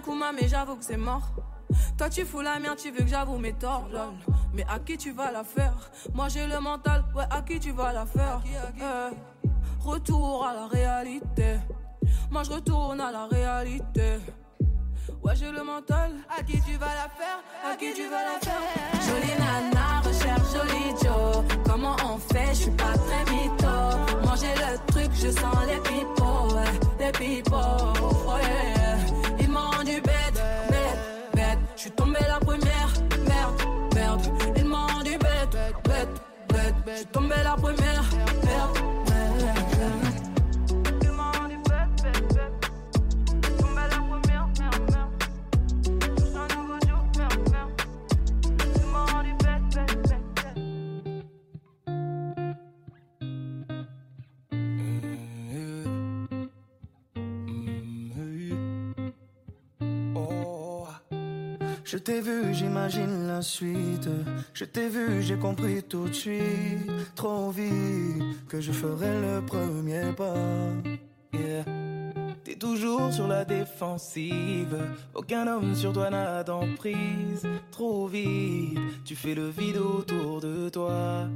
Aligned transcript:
bien 0.00 0.32
mais 0.32 0.48
j'avoue 0.48 0.76
que 0.76 0.84
c'est 0.84 0.96
mort. 0.96 1.30
Toi 1.96 2.08
tu 2.08 2.24
fous 2.24 2.40
la 2.40 2.58
merde, 2.58 2.76
tu 2.76 2.90
veux 2.90 3.04
que 3.04 3.08
j'avoue 3.08 3.38
mes 3.38 3.52
torts, 3.52 3.88
lol. 3.92 4.14
Mais 4.52 4.64
à 4.68 4.78
qui 4.78 4.96
tu 4.96 5.12
vas 5.12 5.30
la 5.30 5.44
faire? 5.44 5.74
Moi 6.12 6.28
j'ai 6.28 6.46
le 6.46 6.60
mental, 6.60 7.04
ouais, 7.14 7.24
à 7.30 7.42
qui 7.42 7.60
tu 7.60 7.72
vas 7.72 7.92
la 7.92 8.06
faire? 8.06 8.40
Eh, 8.46 9.14
Retour 9.80 10.46
à 10.46 10.54
la 10.54 10.66
réalité. 10.66 11.58
Moi 12.30 12.42
je 12.42 12.50
retourne 12.50 13.00
à 13.00 13.12
la 13.12 13.26
réalité. 13.26 14.18
Ouais, 15.22 15.34
j'ai 15.36 15.50
le 15.50 15.62
mental. 15.62 16.12
À 16.28 16.42
qui 16.42 16.60
tu 16.60 16.76
vas 16.76 16.94
la 16.94 17.08
faire? 17.08 17.38
À 17.64 17.76
qui 17.76 17.92
tu 17.94 18.08
vas 18.08 18.24
la 18.24 18.38
faire? 18.40 18.60
Jolie 19.06 19.38
nana, 19.38 20.00
recherche 20.00 20.52
joli 20.52 20.90
Joe. 21.02 21.44
Comment 21.66 21.96
on 22.04 22.18
fait? 22.18 22.48
Je 22.48 22.62
suis 22.62 22.70
pas 22.72 22.94
très 23.06 23.24
mytho. 23.32 24.26
Manger 24.26 24.54
le 24.56 24.92
truc, 24.92 25.10
je 25.14 25.30
sens 25.30 25.56
les 25.66 25.78
ouais, 25.78 26.72
les 26.98 27.12
pipots, 27.12 27.56
oh 28.00 28.36
yeah. 28.42 29.33
Dit 29.84 30.00
bête, 30.00 30.42
bête, 30.70 30.98
bête. 31.34 31.58
Je 31.76 31.80
suis 31.82 31.90
tombée 31.90 32.18
la 32.26 32.40
première, 32.40 32.92
merde, 33.28 33.62
merde. 33.94 34.22
Ils 34.56 34.64
m'ont 34.64 35.02
dit 35.04 35.18
bête, 35.18 35.58
bête, 35.84 36.08
bête. 36.48 36.74
Je 36.86 36.96
suis 36.96 37.06
tombée 37.06 37.34
la 37.44 37.54
première, 37.54 38.04
Je 61.84 61.98
t'ai 61.98 62.20
vu, 62.22 62.54
j'imagine 62.54 63.26
la 63.26 63.42
suite. 63.42 64.08
Je 64.54 64.64
t'ai 64.64 64.88
vu, 64.88 65.22
j'ai 65.22 65.36
compris 65.36 65.82
tout 65.82 66.08
de 66.08 66.14
suite. 66.14 66.90
Trop 67.14 67.50
vite 67.50 68.46
que 68.48 68.60
je 68.60 68.72
ferai 68.72 69.20
le 69.20 69.44
premier 69.44 70.12
pas. 70.16 70.34
Yeah. 71.34 71.64
T'es 72.42 72.56
toujours 72.56 73.12
sur 73.12 73.28
la 73.28 73.44
défensive. 73.44 74.76
Aucun 75.14 75.46
homme 75.46 75.74
sur 75.74 75.92
toi 75.92 76.08
n'a 76.08 76.42
d'emprise. 76.42 77.46
Trop 77.70 78.06
vite, 78.06 78.78
tu 79.04 79.14
fais 79.14 79.34
le 79.34 79.48
vide 79.50 79.76
autour 79.76 80.40
de 80.40 80.70
toi. 80.70 81.28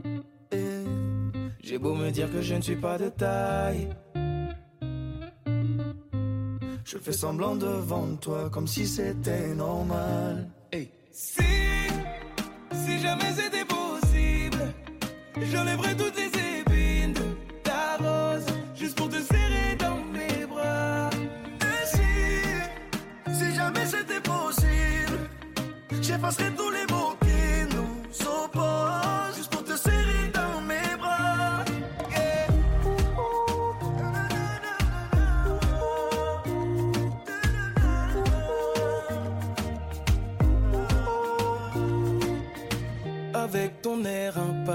J'ai 1.62 1.76
beau 1.76 1.94
me 1.94 2.10
dire 2.10 2.32
que 2.32 2.40
je 2.40 2.54
ne 2.54 2.62
suis 2.62 2.76
pas 2.76 2.96
de 2.96 3.10
taille. 3.10 3.90
Je 6.90 6.96
fais 6.96 7.12
semblant 7.12 7.54
devant 7.54 8.16
toi 8.16 8.48
comme 8.50 8.66
si 8.66 8.86
c'était 8.86 9.48
normal. 9.54 10.48
Hey. 10.72 10.88
Si, 11.12 11.42
si 12.72 12.98
jamais 13.00 13.30
c'était 13.36 13.66
possible, 13.66 14.72
j'enlèverais 15.52 15.94
toutes 15.96 16.07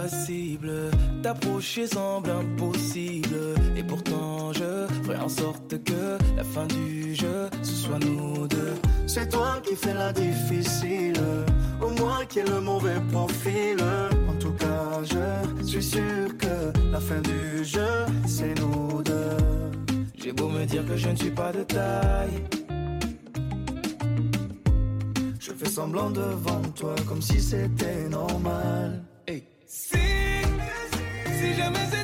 air 0.03 0.09
impassible, 0.09 0.71
t'approcher 1.21 1.87
semble 1.87 2.29
impossible. 2.29 3.35
Et 3.75 3.83
pourtant, 3.83 4.53
je 4.53 4.87
ferai 5.03 5.17
en 5.17 5.29
sorte 5.29 5.83
que 5.83 6.17
la 6.35 6.43
fin 6.43 6.65
du 6.67 7.15
jeu, 7.15 7.49
ce 7.61 7.73
soit 7.73 7.99
nous 7.99 8.47
deux. 8.47 8.75
C'est 9.07 9.29
toi 9.29 9.61
qui 9.63 9.75
fais 9.75 9.93
la 9.93 10.11
difficile, 10.13 11.21
au 11.81 11.89
moins 11.89 12.25
qui 12.25 12.39
est 12.39 12.49
le 12.49 12.61
mauvais 12.61 12.99
profil. 13.11 13.77
En 14.29 14.35
tout 14.39 14.53
cas, 14.53 15.01
je 15.03 15.63
suis 15.65 15.83
sûr 15.83 16.37
que 16.37 16.91
la 16.91 16.99
fin 16.99 17.21
du 17.21 17.63
jeu, 17.63 18.05
c'est 18.27 18.59
nous 18.59 19.01
deux. 19.03 20.03
J'ai 20.15 20.31
beau 20.31 20.47
me 20.47 20.65
dire 20.65 20.85
que 20.85 20.95
je 20.97 21.09
ne 21.09 21.15
suis 21.15 21.31
pas 21.31 21.51
de 21.51 21.63
taille. 21.63 22.43
Je 25.39 25.51
fais 25.51 25.69
semblant 25.69 26.09
devant 26.09 26.61
toi 26.75 26.95
comme 27.07 27.21
si 27.21 27.41
c'était 27.41 28.07
normal. 28.09 29.03
jamais 31.55 32.02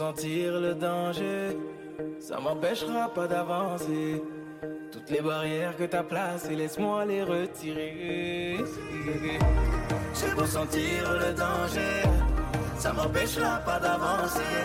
sentir 0.00 0.58
le 0.58 0.74
danger, 0.74 1.58
ça 2.20 2.40
m'empêchera 2.40 3.12
pas 3.12 3.26
d'avancer. 3.26 4.22
Toutes 4.90 5.10
les 5.10 5.20
barrières 5.20 5.76
que 5.76 5.84
t'as 5.84 6.02
placées, 6.02 6.56
laisse-moi 6.56 7.04
les 7.04 7.22
retirer. 7.22 8.56
J'ai 10.14 10.34
beau 10.34 10.46
sentir 10.46 11.02
le 11.22 11.34
danger, 11.34 11.96
ça 12.78 12.94
m'empêchera 12.94 13.58
pas 13.58 13.78
d'avancer. 13.78 14.56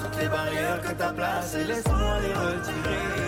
Toutes 0.00 0.18
les 0.22 0.28
barrières 0.28 0.80
que 0.82 0.92
t'as 1.00 1.12
placées, 1.12 1.64
laisse-moi 1.64 2.20
les 2.24 2.34
retirer. 2.46 3.23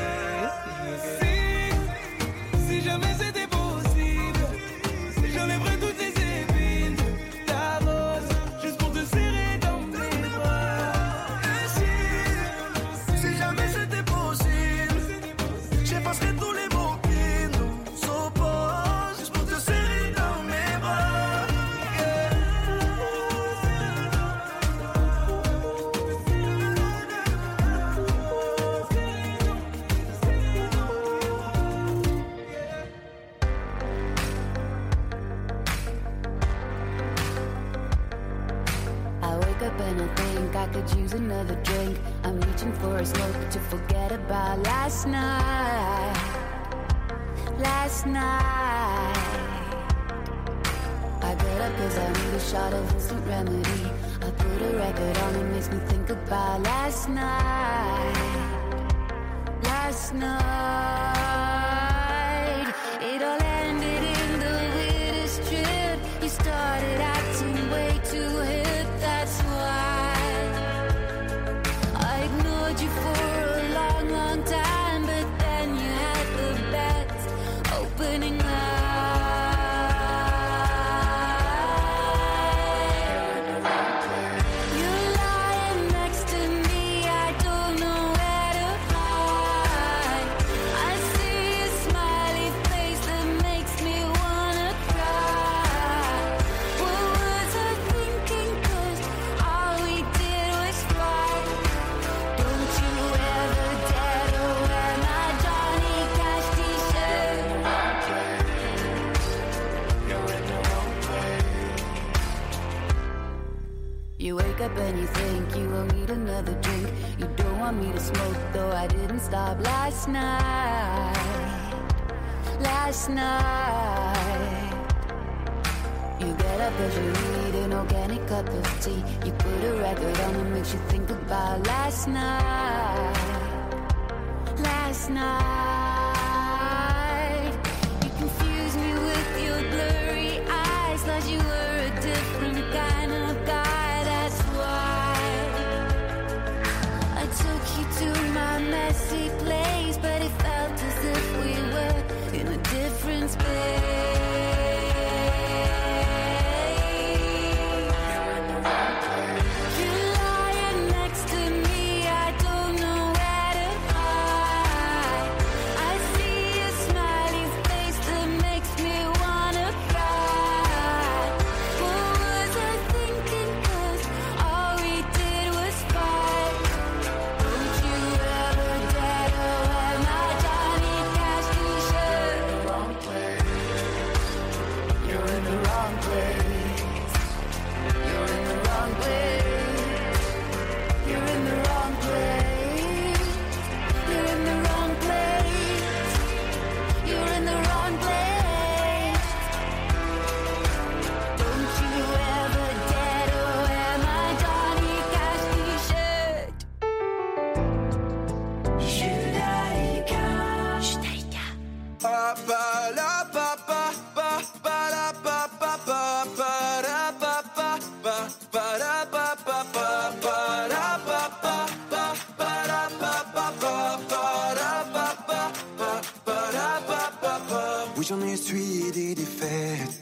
j'en 228.09 228.21
ai 228.23 228.33
essuyé 228.33 228.91
des 228.93 229.15
défaites. 229.15 230.01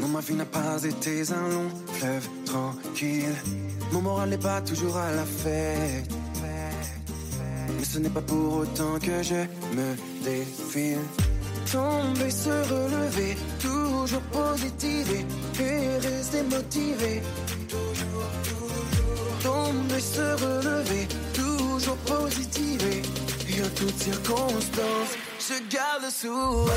Non, 0.00 0.08
ma 0.08 0.20
vie 0.20 0.34
n'a 0.34 0.44
pas 0.44 0.82
été 0.84 1.22
un 1.32 1.48
long 1.48 1.68
fleuve 1.92 2.28
tranquille. 2.44 3.34
Mon 3.92 4.02
moral 4.02 4.28
n'est 4.30 4.38
pas 4.38 4.60
toujours 4.60 4.96
à 4.96 5.10
la 5.12 5.24
fête. 5.24 6.10
Mais 7.76 7.84
ce 7.84 7.98
n'est 7.98 8.10
pas 8.10 8.20
pour 8.20 8.58
autant 8.58 8.98
que 8.98 9.22
je 9.22 9.40
me 9.76 9.88
défile. 10.22 10.98
Tomber, 11.72 12.30
se 12.30 12.56
relever, 12.74 13.36
toujours 13.60 14.22
positiver 14.32 15.24
et 15.60 15.98
rester 15.98 16.42
motivé. 16.42 17.22
Tomber, 19.42 20.00
se 20.00 20.26
relever, 20.44 21.08
toujours 21.32 21.96
positiver 21.98 23.02
et 23.48 23.62
en 23.62 23.68
toutes 23.74 23.98
circonstances 23.98 25.27
je 25.48 25.54
garde 25.74 26.02
le 26.02 26.10
sourire. 26.10 26.72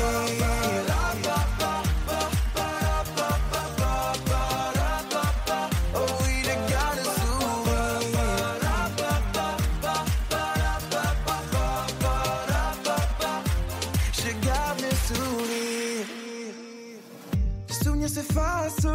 s'efface, 18.08 18.86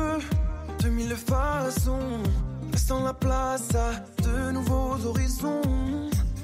2000 0.81 1.15
façons, 1.15 2.21
laissant 2.71 3.03
la 3.03 3.13
place 3.13 3.73
à 3.73 4.21
de 4.21 4.51
nouveaux 4.51 4.95
horizons. 5.05 5.61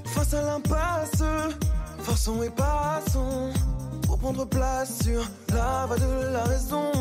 Face 0.05 0.33
à 0.33 0.41
l'impasse, 0.41 1.21
Forçons 2.03 2.43
et 2.43 2.49
passons 2.49 3.51
pour 4.05 4.19
prendre 4.19 4.45
place 4.45 4.99
sur 5.03 5.21
la 5.53 5.85
voie 5.87 5.97
de 5.97 6.33
la 6.33 6.43
raison. 6.43 6.91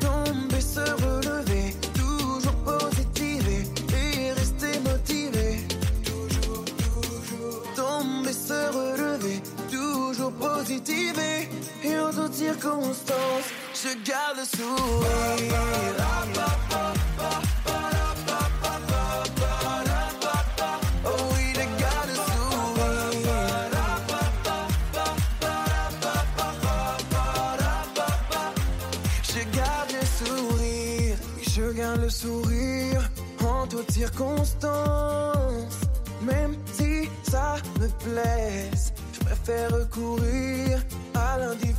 Tomber, 0.00 0.60
se 0.60 0.80
relever, 0.80 1.74
toujours 1.94 2.54
positiver 2.64 3.66
et 3.92 4.32
rester 4.32 4.78
motivé. 4.80 5.66
Toujours, 6.04 6.64
toujours. 6.64 7.62
Tomber, 7.74 8.32
se 8.32 8.70
relever, 8.72 9.42
toujours 9.70 10.32
positiver 10.32 11.48
et 11.82 11.98
en 11.98 12.10
toutes 12.10 12.34
circonstances 12.34 13.50
je 13.74 13.88
garde 14.08 14.38
le 14.38 14.44
sourire. 14.44 15.44
toutes 33.74 33.90
circonstances, 33.90 35.80
même 36.22 36.54
si 36.72 37.10
ça 37.28 37.56
me 37.80 37.88
blesse, 38.04 38.92
je 39.12 39.18
préfère 39.24 39.70
recourir 39.72 40.78
à 41.14 41.38
l'indifférence. 41.38 41.74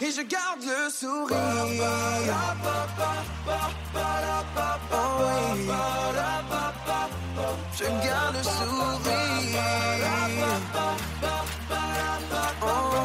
Et 0.00 0.10
je 0.10 0.22
garde 0.22 0.62
le 0.62 0.90
sourire. 0.90 1.36
Oh 4.92 5.06
je 7.78 7.84
garde 7.84 8.36
le 8.36 8.42
sourire. 8.42 9.06
Oh. 12.62 12.96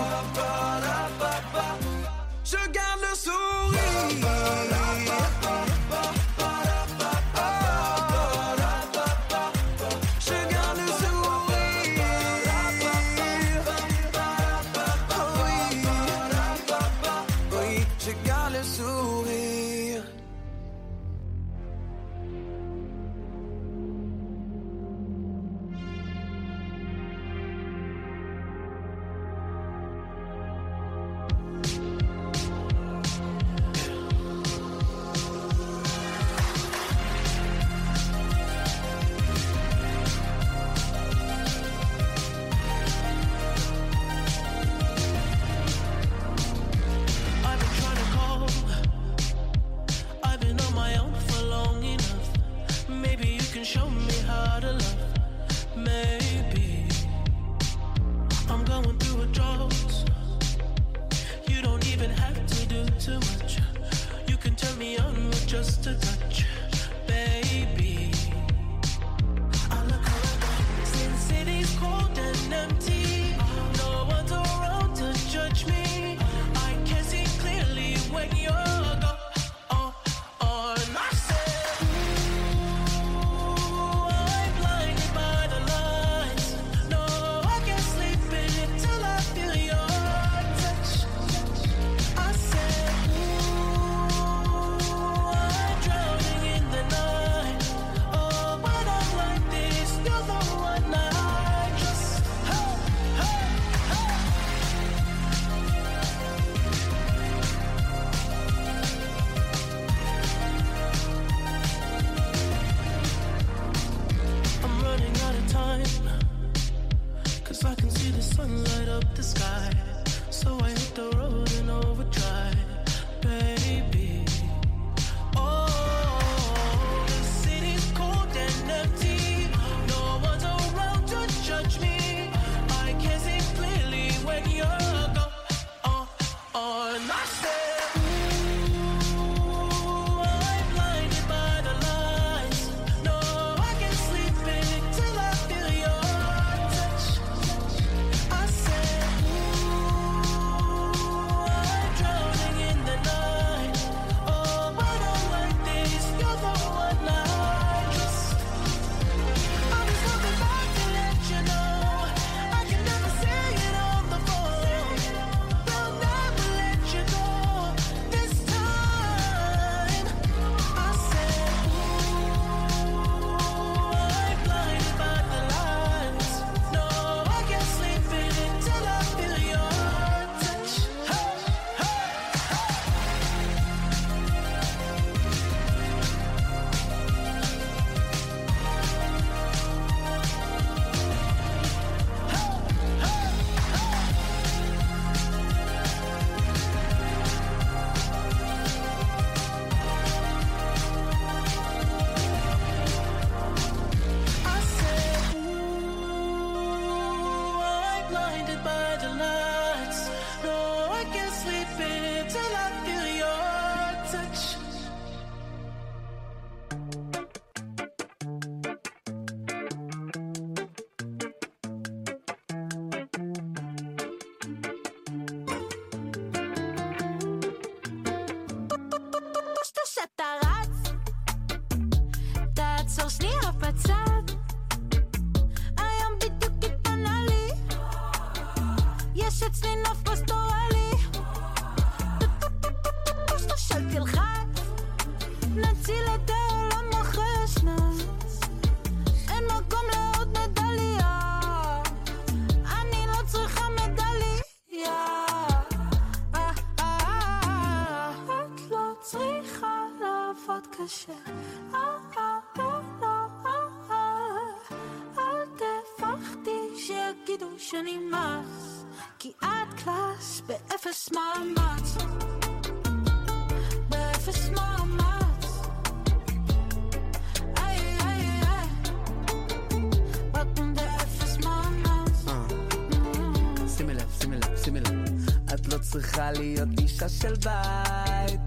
אישה 287.03 287.21
של 287.21 287.33
בית. 287.35 288.39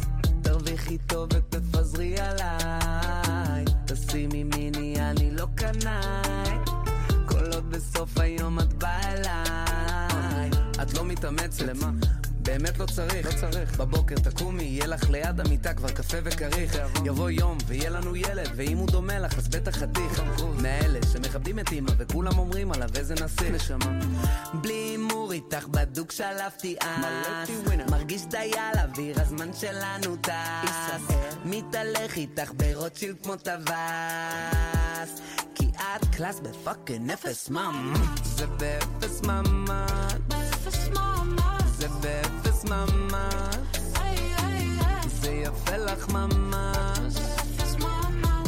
תרוויחי 0.42 0.98
טוב 0.98 1.28
ותפזרי 1.34 2.16
עליי. 2.18 3.64
תשימי 3.86 4.44
מיני, 4.44 4.96
אני 5.00 5.30
לא 5.30 5.46
קנאי. 5.54 6.58
כל 7.26 7.52
עוד 7.52 7.70
בסוף 7.70 8.18
היום 8.18 8.58
את 8.58 8.72
באה 8.72 9.12
אליי. 9.12 10.50
את 10.82 10.94
לא 10.94 11.04
מתאמצת. 11.04 11.62
למה? 11.62 11.90
באמת 12.42 12.78
לא 12.78 12.86
צריך, 12.86 13.26
לא 13.26 13.40
צריך. 13.40 13.76
בבוקר 13.76 14.14
תקומי, 14.14 14.62
יהיה 14.62 14.86
לך 14.86 15.10
ליד 15.10 15.40
המיטה 15.40 15.74
כבר 15.74 15.88
קפה 15.88 16.16
וכריך. 16.24 16.78
יבוא 17.04 17.30
יום 17.30 17.58
ויהיה 17.66 17.90
לנו 17.90 18.16
ילד, 18.16 18.48
ואם 18.56 18.78
הוא 18.78 18.88
דומה 18.90 19.18
לך 19.18 19.38
אז 19.38 19.48
בטח 19.48 19.76
חתיך. 19.76 20.22
מאלה 20.62 20.98
שמכבדים 21.12 21.58
את 21.58 21.72
אמא 21.72 21.90
וכולם 21.98 22.38
אומרים 22.38 22.72
עליו 22.72 22.88
איזה 22.96 23.14
נסיך. 23.14 23.50
נשמה. 23.50 24.00
בלי 24.54 24.83
איתך 25.54 25.68
בדוק 25.68 26.12
שלפתי 26.12 26.76
אס. 26.80 27.50
מרגיש 27.90 28.22
די 28.26 28.50
על 28.58 28.78
אוויר, 28.88 29.20
הזמן 29.20 29.52
שלנו 29.52 30.16
טס. 30.16 31.12
מתהלך 31.44 32.16
איתך 32.16 32.52
ברוטשילד 32.56 33.16
כמו 33.22 33.36
טווס. 33.36 35.20
כי 35.54 35.70
את 35.76 36.14
קלאס 36.16 36.40
בפאקינג 36.40 37.10
אפס 37.10 37.48
ממ. 37.48 37.94
זה 38.24 38.46
באפס 38.46 39.22
ממ"ד. 39.22 40.20
באפס 40.28 40.88
מאמץ. 40.88 41.64
זה 41.78 41.88
באפס 41.88 42.64
ממ"ד. 42.64 43.78
איי, 43.96 44.16
איי, 44.18 44.68
איי. 44.80 45.08
זה 45.08 45.30
יפה 45.30 45.76
לך 45.76 46.08
מאמץ. 46.08 47.14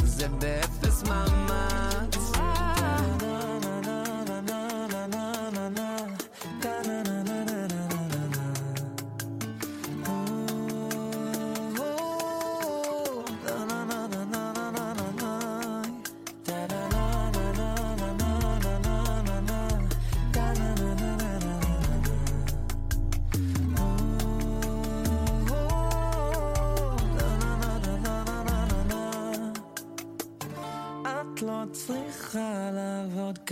זה 0.03 0.27
באפס 0.27 1.03
ממ"ד. 1.03 1.46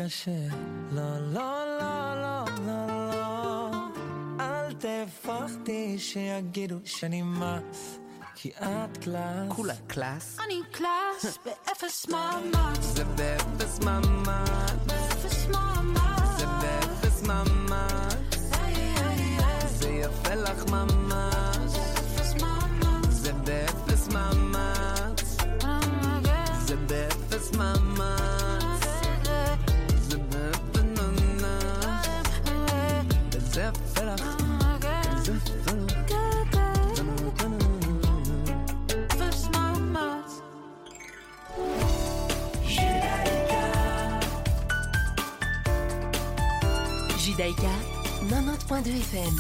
קשה. 0.06 0.32
לא, 0.92 1.20
לא, 1.20 1.78
לא, 1.80 2.22
לא, 2.22 2.46
לא, 2.66 3.10
לא. 3.16 3.70
אל 4.40 4.74
תפחדי 4.74 6.00
שיגידו 6.00 6.76
שנמאס, 6.86 8.00
כי 8.36 8.50
את 8.50 8.98
קלאס. 8.98 9.50
כולה 9.56 9.74
קלאס. 9.88 10.38
אני 10.46 10.62
קלאס 10.72 11.38
באפס 11.46 12.08
מאמץ. 12.08 12.80
זה 12.80 13.04
באפס 13.06 13.80
ממ"ד. 13.80 14.75
90.2 48.76 48.92
FM. 48.92 49.36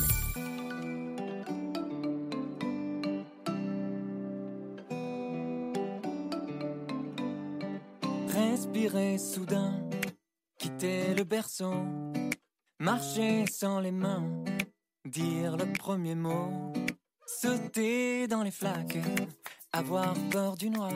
Respirer 8.30 9.17
soudain, 9.17 9.74
quitter 10.58 11.13
le 11.15 11.26
berceau, 11.26 11.74
marcher 12.80 13.45
sans 13.52 13.82
les 13.82 13.91
mains, 13.91 14.24
dire 15.04 15.58
le 15.58 15.65
premier 15.74 16.15
mot, 16.15 16.71
sauter 17.28 18.28
dans 18.28 18.43
les 18.43 18.52
flaques, 18.52 18.98
avoir 19.74 20.13
peur 20.32 20.56
du 20.56 20.69
noir, 20.69 20.93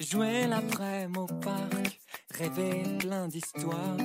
jouer 0.00 0.48
l'après-midi 0.48 1.18
au 1.20 1.26
parc, 1.26 2.00
rêver 2.34 2.82
plein 2.98 3.28
d'histoires, 3.28 3.96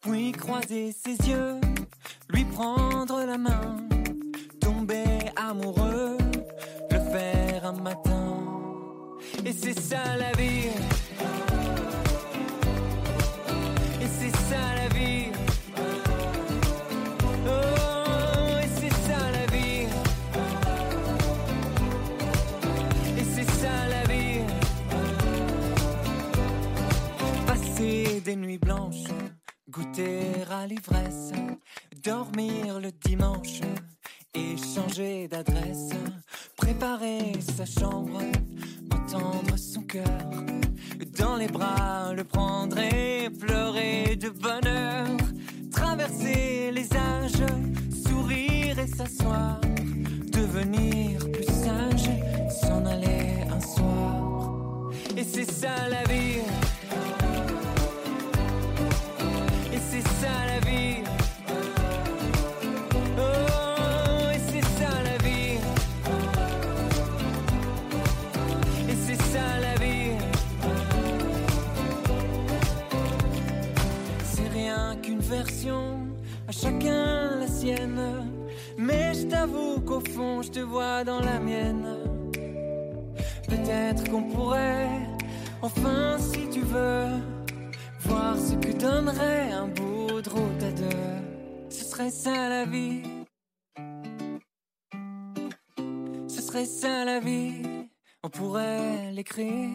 puis 0.00 0.32
croiser 0.32 0.92
ses 0.92 1.16
yeux, 1.28 1.60
lui 2.28 2.44
prendre 2.44 3.24
la 3.24 3.38
main, 3.38 3.76
tomber 4.60 5.18
amoureux, 5.36 6.16
le 6.90 6.98
faire 7.12 7.66
un 7.66 7.72
matin. 7.72 8.38
Et 9.44 9.52
c'est 9.52 9.78
ça 9.78 10.16
la 10.18 10.32
vie. 10.32 10.68
Et 14.02 14.08
c'est 14.18 14.36
ça 14.48 14.74
la 14.76 14.88
vie. 14.88 15.32
Oh, 17.46 18.58
et 18.62 18.68
c'est 18.78 18.94
ça 19.06 19.18
la 19.32 19.46
vie. 19.46 19.86
Et 23.18 23.24
c'est 23.34 23.50
ça 23.50 23.88
la 23.88 24.02
vie. 24.12 24.40
Passer 27.46 28.20
des 28.24 28.36
nuits 28.36 28.58
blanches, 28.58 29.08
goûter 29.70 30.20
à 30.50 30.66
l'ivresse, 30.66 31.32
dormir 32.02 32.80
le 32.80 32.90
dimanche 32.92 33.60
et 34.34 34.56
changer 34.56 35.28
d'adresse, 35.28 35.90
préparer 36.56 37.32
sa 37.56 37.64
chambre, 37.66 38.20
entendre 38.90 39.56
son 39.56 39.82
cœur 39.82 40.30
dans 41.18 41.36
les 41.36 41.48
bras, 41.48 42.12
le 42.14 42.24
prendre 42.24 42.78
et 42.78 43.28
pleurer 43.30 44.16
de 44.16 44.30
bonheur, 44.30 45.06
traverser 45.72 46.70
les 46.72 46.88
âges, 46.94 47.46
sourire 48.06 48.78
et 48.78 48.86
s'asseoir, 48.86 49.60
devenir 50.32 51.18
plus 51.32 51.44
sage, 51.44 52.10
s'en 52.62 52.84
aller 52.86 53.44
un 53.50 53.60
soir. 53.60 54.90
Et 55.16 55.24
c'est 55.24 55.50
ça 55.50 55.88
la 55.88 56.02
vie. 56.04 56.40
Et 59.72 59.80
c'est 59.90 60.06
ça 60.20 60.46
la 60.46 60.60
vie. 60.60 60.99
Chacun 76.52 77.38
la 77.38 77.46
sienne. 77.46 78.00
Mais 78.76 79.14
je 79.14 79.26
t'avoue 79.26 79.80
qu'au 79.80 80.00
fond, 80.00 80.42
je 80.42 80.50
te 80.50 80.60
vois 80.60 81.04
dans 81.04 81.20
la 81.20 81.38
mienne. 81.38 81.86
Peut-être 83.48 84.10
qu'on 84.10 84.22
pourrait, 84.22 84.88
enfin, 85.62 86.16
si 86.18 86.48
tu 86.50 86.60
veux, 86.60 87.06
voir 88.00 88.36
ce 88.36 88.54
que 88.54 88.72
donnerait 88.72 89.52
un 89.52 89.68
bout 89.68 90.20
de 90.22 90.30
à 90.66 90.70
deux. 90.72 91.70
Ce 91.70 91.84
serait 91.84 92.10
ça 92.10 92.48
la 92.48 92.64
vie. 92.64 93.02
Ce 96.28 96.42
serait 96.42 96.66
ça 96.66 97.04
la 97.04 97.20
vie. 97.20 97.62
On 98.22 98.28
pourrait 98.28 99.12
l'écrire. 99.12 99.70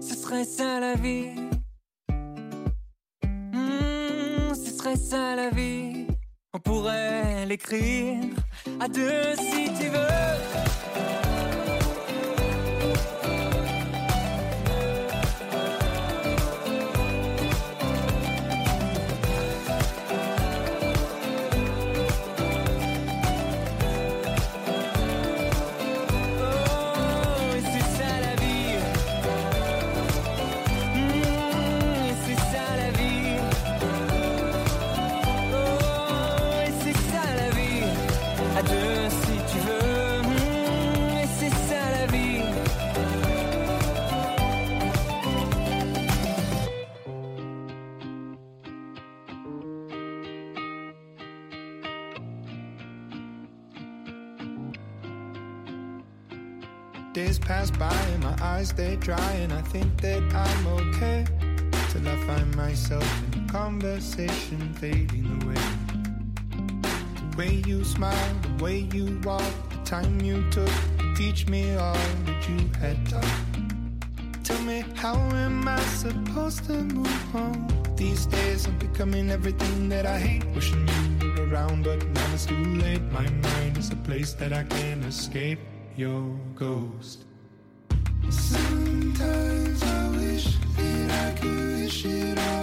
Ce 0.00 0.14
serait 0.14 0.44
ça 0.44 0.80
la 0.80 0.94
vie. 0.94 1.57
On 6.54 6.58
pourrait 6.60 7.44
l'écrire 7.46 8.24
à 8.80 8.88
deux 8.88 9.34
si 9.36 9.70
tu 9.78 9.88
veux. 9.88 11.27
Days 57.18 57.36
pass 57.36 57.68
by 57.68 57.92
and 58.14 58.22
my 58.22 58.36
eyes 58.40 58.70
they 58.72 58.94
dry 58.94 59.32
and 59.42 59.52
I 59.52 59.60
think 59.60 60.00
that 60.02 60.22
I'm 60.32 60.66
okay 60.68 61.26
till 61.90 62.08
I 62.08 62.16
find 62.28 62.54
myself 62.54 63.04
in 63.32 63.42
a 63.42 63.48
conversation 63.48 64.72
fading 64.74 65.26
away. 65.42 65.64
The 67.18 67.36
way 67.36 67.54
you 67.66 67.82
smile, 67.82 68.34
the 68.42 68.62
way 68.62 68.86
you 68.94 69.18
walk, 69.24 69.42
the 69.68 69.78
time 69.84 70.20
you 70.20 70.48
took 70.52 70.70
to 70.98 71.14
teach 71.16 71.48
me 71.48 71.74
all 71.74 71.94
that 72.26 72.48
you 72.48 72.70
had 72.78 73.04
taught. 73.08 73.40
Tell 74.44 74.62
me 74.62 74.84
how 74.94 75.16
am 75.16 75.66
I 75.66 75.80
supposed 75.80 76.66
to 76.66 76.74
move 76.74 77.34
on? 77.34 77.66
These 77.96 78.26
days 78.26 78.68
I'm 78.68 78.78
becoming 78.78 79.28
everything 79.32 79.88
that 79.88 80.06
I 80.06 80.20
hate. 80.20 80.44
Wishing 80.54 80.86
you 81.20 81.32
were 81.32 81.48
around, 81.48 81.82
but 81.82 82.06
now 82.10 82.32
it's 82.32 82.46
too 82.46 82.64
late. 82.76 83.02
My 83.10 83.28
mind 83.28 83.76
is 83.76 83.90
a 83.90 83.96
place 83.96 84.34
that 84.34 84.52
I 84.52 84.62
can't 84.62 85.04
escape. 85.04 85.58
Your 85.98 86.30
ghost. 86.54 87.24
Sometimes 88.30 89.82
I 89.82 90.08
wish 90.10 90.56
that 90.76 91.10
I 91.10 91.40
could 91.40 91.80
wish 91.80 92.04
it 92.04 92.38
all 92.38 92.57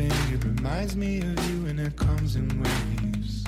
It 0.00 0.44
reminds 0.44 0.94
me 0.94 1.18
of 1.18 1.50
you 1.50 1.66
and 1.66 1.80
it 1.80 1.96
comes 1.96 2.36
in 2.36 2.48
waves. 2.62 3.44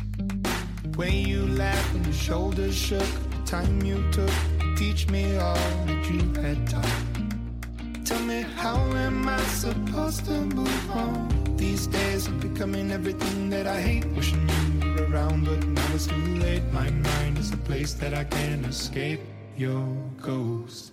When 0.96 1.12
you 1.12 1.46
laughed 1.46 1.94
and 1.94 2.04
your 2.04 2.14
shoulders 2.14 2.74
shook, 2.74 3.06
the 3.30 3.42
time 3.46 3.80
you 3.82 4.02
took 4.10 4.28
to 4.58 4.74
teach 4.76 5.08
me 5.08 5.36
all 5.36 5.54
that 5.86 6.10
you 6.10 6.20
had 6.42 6.68
taught. 6.68 8.04
Tell 8.04 8.20
me, 8.22 8.42
how 8.56 8.76
am 8.96 9.28
I 9.28 9.40
supposed 9.44 10.24
to 10.24 10.32
move 10.32 10.90
on? 10.90 11.56
These 11.56 11.86
days 11.86 12.26
I'm 12.26 12.40
becoming 12.40 12.90
everything 12.90 13.50
that 13.50 13.68
I 13.68 13.80
hate. 13.80 14.06
Wishing 14.16 14.48
you 14.82 14.94
were 14.94 15.06
around, 15.06 15.44
but 15.44 15.64
now 15.64 15.86
it's 15.94 16.08
too 16.08 16.16
late. 16.16 16.64
My 16.72 16.90
mind 16.90 17.38
is 17.38 17.52
a 17.52 17.58
place 17.58 17.92
that 17.94 18.12
I 18.12 18.24
can't 18.24 18.66
escape. 18.66 19.20
Your 19.56 19.86
ghost. 20.20 20.92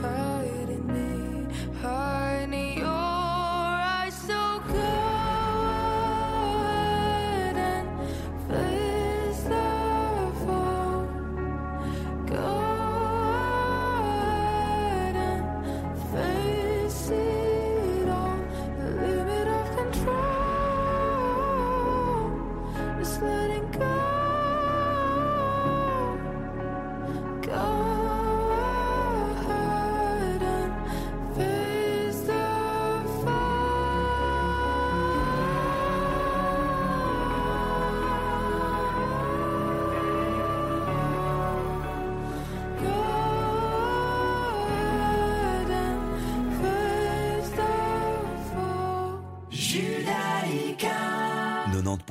hurt. 0.00 0.21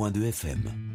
90.2 0.10 0.32
FM. 0.32 0.91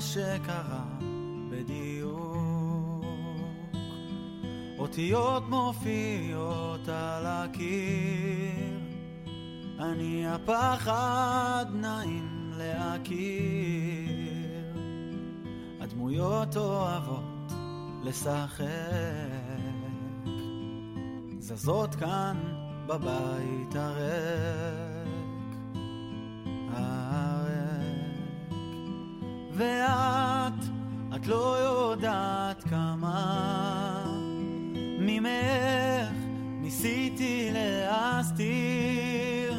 שקרה 0.00 0.84
בדיוק. 1.50 2.24
אותיות 4.78 5.48
מופיעות 5.48 6.88
על 6.88 7.26
הקיר. 7.26 8.78
אני 9.80 10.26
הפחד 10.26 11.66
נעים 11.74 12.52
להכיר. 12.56 14.04
הדמויות 15.80 16.56
אוהבות 16.56 17.52
לשחק. 18.02 18.64
זזות 21.38 21.94
כאן 21.94 22.36
בבית 22.86 23.74
הריק 23.74 25.04
ואת, 29.54 30.64
את 31.16 31.26
לא 31.26 31.56
יודעת 31.58 32.64
כמה. 32.64 34.04
ממך 35.00 36.12
ניסיתי 36.60 37.50
להסתיר 37.52 39.54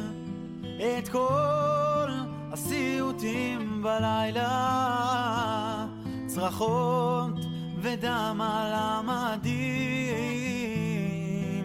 את 0.77 1.09
כל 1.09 2.07
הסיוטים 2.51 3.83
בלילה. 3.83 5.85
צרחות 6.27 7.33
ודם 7.81 8.41
על 8.41 8.71
המדים. 8.75 9.55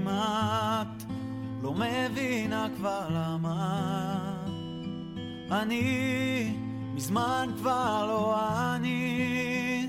את 0.08 1.02
לא 1.62 1.74
מבינה 1.74 2.66
כבר 2.76 3.08
למה. 3.10 3.90
אני 5.50 6.59
מזמן 7.00 7.50
כבר 7.56 8.06
לא 8.06 8.36
אני. 8.74 9.88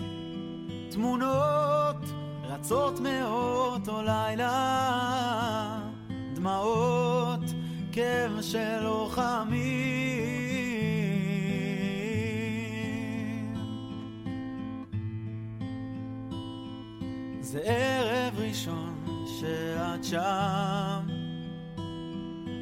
תמונות 0.91 2.05
רצות 2.43 2.99
מאותו 2.99 4.01
לילה 4.01 5.79
דמעות 6.35 7.39
כאב 7.91 8.41
של 8.41 8.83
לוחמים 8.83 9.61
זה 17.41 17.59
ערב 17.63 18.39
ראשון 18.39 19.05
שאת 19.39 20.03
שם. 20.03 21.07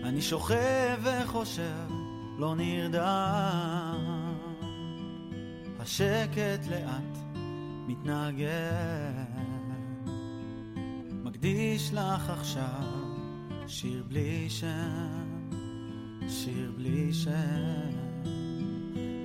אני 0.03 0.21
שוכב 0.21 0.99
וחושב 1.03 1.89
לא 2.37 2.55
נרדם 2.55 3.88
השקט 5.89 6.67
לאט 6.69 7.17
מתנגן 7.87 9.25
מקדיש 11.23 11.93
לך 11.93 12.29
עכשיו 12.29 12.83
שיר 13.67 14.03
בלי 14.07 14.49
שם, 14.49 15.49
שיר 16.27 16.71
בלי 16.77 17.13
שם. 17.13 17.89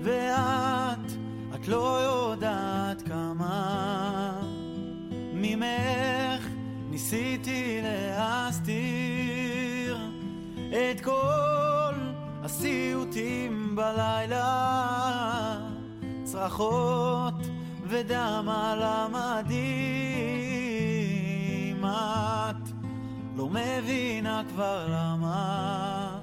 ואת, 0.03 1.12
את 1.55 1.68
לא 1.68 2.00
יודעת 2.00 3.03
כמה 3.03 4.40
ממך 5.35 6.46
ניסיתי 6.90 7.81
להסתיר 7.83 9.98
את 10.68 11.00
כל 11.00 11.94
הסיוטים 12.42 13.77
בלילה 13.77 15.54
צרחות 16.35 17.35
ודם 17.88 18.49
על 18.49 18.83
המדים. 18.83 19.55
את 21.85 22.68
לא 23.37 23.49
מבינה 23.49 24.42
כבר 24.49 24.87
למה. 24.88 26.18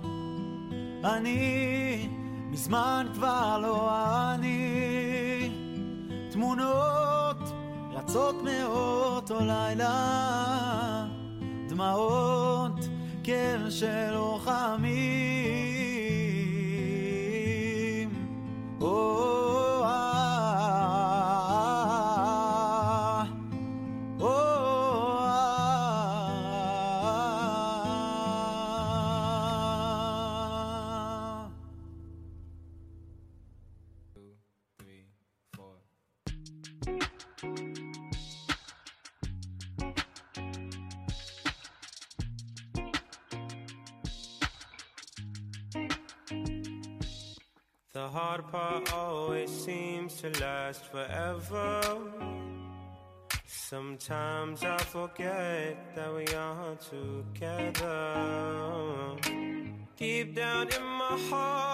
אני 1.04 2.10
מזמן 2.52 3.08
כבר 3.14 3.58
לא 3.58 3.90
אני. 4.34 5.52
תמונות 6.32 7.38
רצות 7.94 8.36
מאותו 8.44 9.40
לילה, 9.40 11.06
דמעות 11.70 12.88
כאב 13.24 13.70
של 13.70 14.12
לוחמים. 14.14 14.92
או, 18.82 19.41
The 37.42 37.50
hard 47.94 48.48
part 48.52 48.94
always 48.94 49.50
seems 49.50 50.22
to 50.22 50.30
last 50.40 50.86
forever. 50.86 51.82
Sometimes 53.48 54.64
I 54.64 54.78
forget 54.78 55.96
that 55.96 56.14
we 56.14 56.28
are 56.36 56.76
together. 56.76 58.18
Deep 59.98 60.36
down 60.36 60.68
in 60.68 60.84
my 60.84 61.18
heart, 61.30 61.71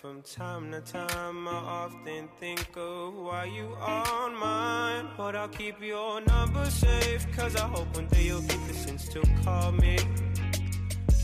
from 0.00 0.20
time 0.22 0.70
to 0.70 0.80
time, 0.80 1.48
I 1.48 1.52
often 1.52 2.28
think 2.38 2.68
of 2.76 3.14
why 3.14 3.44
you 3.44 3.74
aren't 3.80 4.38
mine. 4.38 5.08
But 5.16 5.34
I'll 5.34 5.48
keep 5.48 5.80
your 5.80 6.20
number 6.20 6.66
safe, 6.66 7.26
cause 7.34 7.56
I 7.56 7.66
hope 7.66 7.94
one 7.94 8.06
day 8.08 8.24
you'll 8.24 8.42
get 8.42 8.60
the 8.68 8.74
sense 8.74 9.08
to 9.08 9.22
call 9.42 9.72
me. 9.72 9.96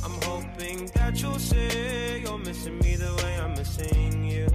I'm 0.02 0.16
hoping 0.22 0.86
that 0.94 1.20
you'll 1.20 1.38
say 1.38 2.22
you're 2.22 2.38
missing 2.38 2.78
me 2.78 2.96
the 2.96 3.12
way 3.22 3.34
I'm 3.40 3.52
missing 3.52 4.24
you. 4.24 4.48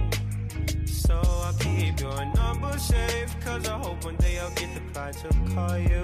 So 0.86 1.20
I'll 1.24 1.52
keep 1.54 2.00
your 2.00 2.24
number 2.34 2.76
safe, 2.78 3.38
cause 3.44 3.68
I 3.68 3.78
hope 3.78 4.04
one 4.04 4.16
day 4.16 4.38
I'll 4.40 4.54
get 4.54 4.74
the 4.74 4.80
pride 4.92 5.14
to 5.14 5.28
call 5.54 5.78
you. 5.78 6.02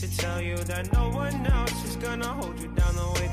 To 0.00 0.16
tell 0.18 0.40
you 0.40 0.56
that 0.56 0.92
no 0.92 1.08
one 1.10 1.46
else 1.46 1.84
is 1.84 1.96
gonna 1.96 2.28
hold 2.28 2.60
you 2.60 2.68
down 2.68 2.94
the 2.94 3.20
way 3.20 3.28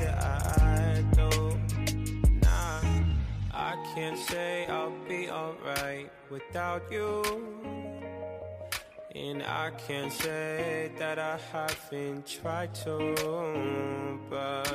can't 3.94 4.18
say 4.18 4.66
I'll 4.66 4.90
be 5.06 5.28
alright 5.30 6.10
without 6.30 6.82
you. 6.90 7.22
And 9.14 9.42
I 9.42 9.70
can't 9.86 10.12
say 10.12 10.90
that 10.98 11.18
I 11.18 11.38
haven't 11.52 12.26
tried 12.26 12.74
to, 12.86 14.18
but 14.30 14.72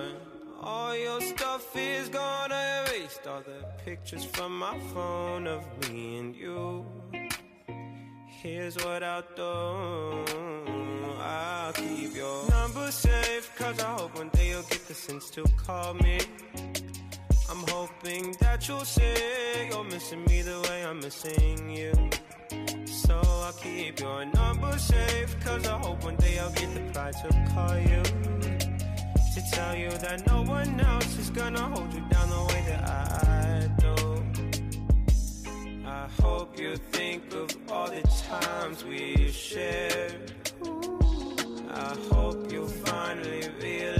all 0.61 0.95
your 0.95 1.19
stuff 1.21 1.75
is 1.75 2.09
gone. 2.09 2.51
I 2.51 2.85
erased 2.85 3.25
all 3.25 3.41
the 3.41 3.65
pictures 3.83 4.23
from 4.23 4.59
my 4.59 4.77
phone 4.93 5.47
of 5.47 5.63
me 5.89 6.17
and 6.19 6.35
you. 6.35 6.85
Here's 8.27 8.75
what 8.77 9.01
I'll 9.01 9.23
do 9.35 10.25
I'll 11.19 11.73
keep 11.73 12.15
your 12.15 12.47
number 12.51 12.91
safe, 12.91 13.51
cause 13.55 13.79
I 13.79 13.93
hope 13.97 14.15
one 14.15 14.29
day 14.29 14.49
you'll 14.49 14.61
get 14.63 14.87
the 14.87 14.93
sense 14.93 15.31
to 15.31 15.43
call 15.65 15.95
me. 15.95 16.19
I'm 17.49 17.63
hoping 17.69 18.35
that 18.41 18.67
you'll 18.67 18.83
say 18.83 19.69
you're 19.71 19.83
missing 19.85 20.23
me 20.25 20.41
the 20.41 20.59
way 20.67 20.85
I'm 20.85 20.99
missing 20.99 21.69
you. 21.69 21.93
So 22.85 23.21
I'll 23.23 23.53
keep 23.53 24.01
your 24.01 24.25
number 24.25 24.77
safe, 24.77 25.39
cause 25.39 25.65
I 25.65 25.77
hope 25.77 26.03
one 26.03 26.17
day 26.17 26.39
I'll 26.39 26.51
get 26.51 26.73
the 26.73 26.81
pride 26.91 27.13
to 27.13 27.29
call 27.53 27.77
you. 27.79 28.03
To 29.33 29.41
tell 29.53 29.75
you 29.77 29.89
that 29.89 30.27
no 30.27 30.41
one 30.43 30.79
else 30.79 31.17
is 31.17 31.29
gonna 31.29 31.61
hold 31.61 31.93
you 31.93 32.01
down 32.09 32.29
the 32.29 32.43
way 32.53 32.63
that 32.67 32.89
I 32.89 33.69
do. 33.79 33.95
I 35.85 36.07
hope 36.21 36.59
you 36.59 36.75
think 36.75 37.33
of 37.33 37.55
all 37.71 37.87
the 37.87 38.01
times 38.27 38.83
we 38.83 39.31
shared. 39.31 40.33
I 41.69 41.95
hope 42.11 42.51
you 42.51 42.67
finally 42.67 43.47
realize 43.61 43.96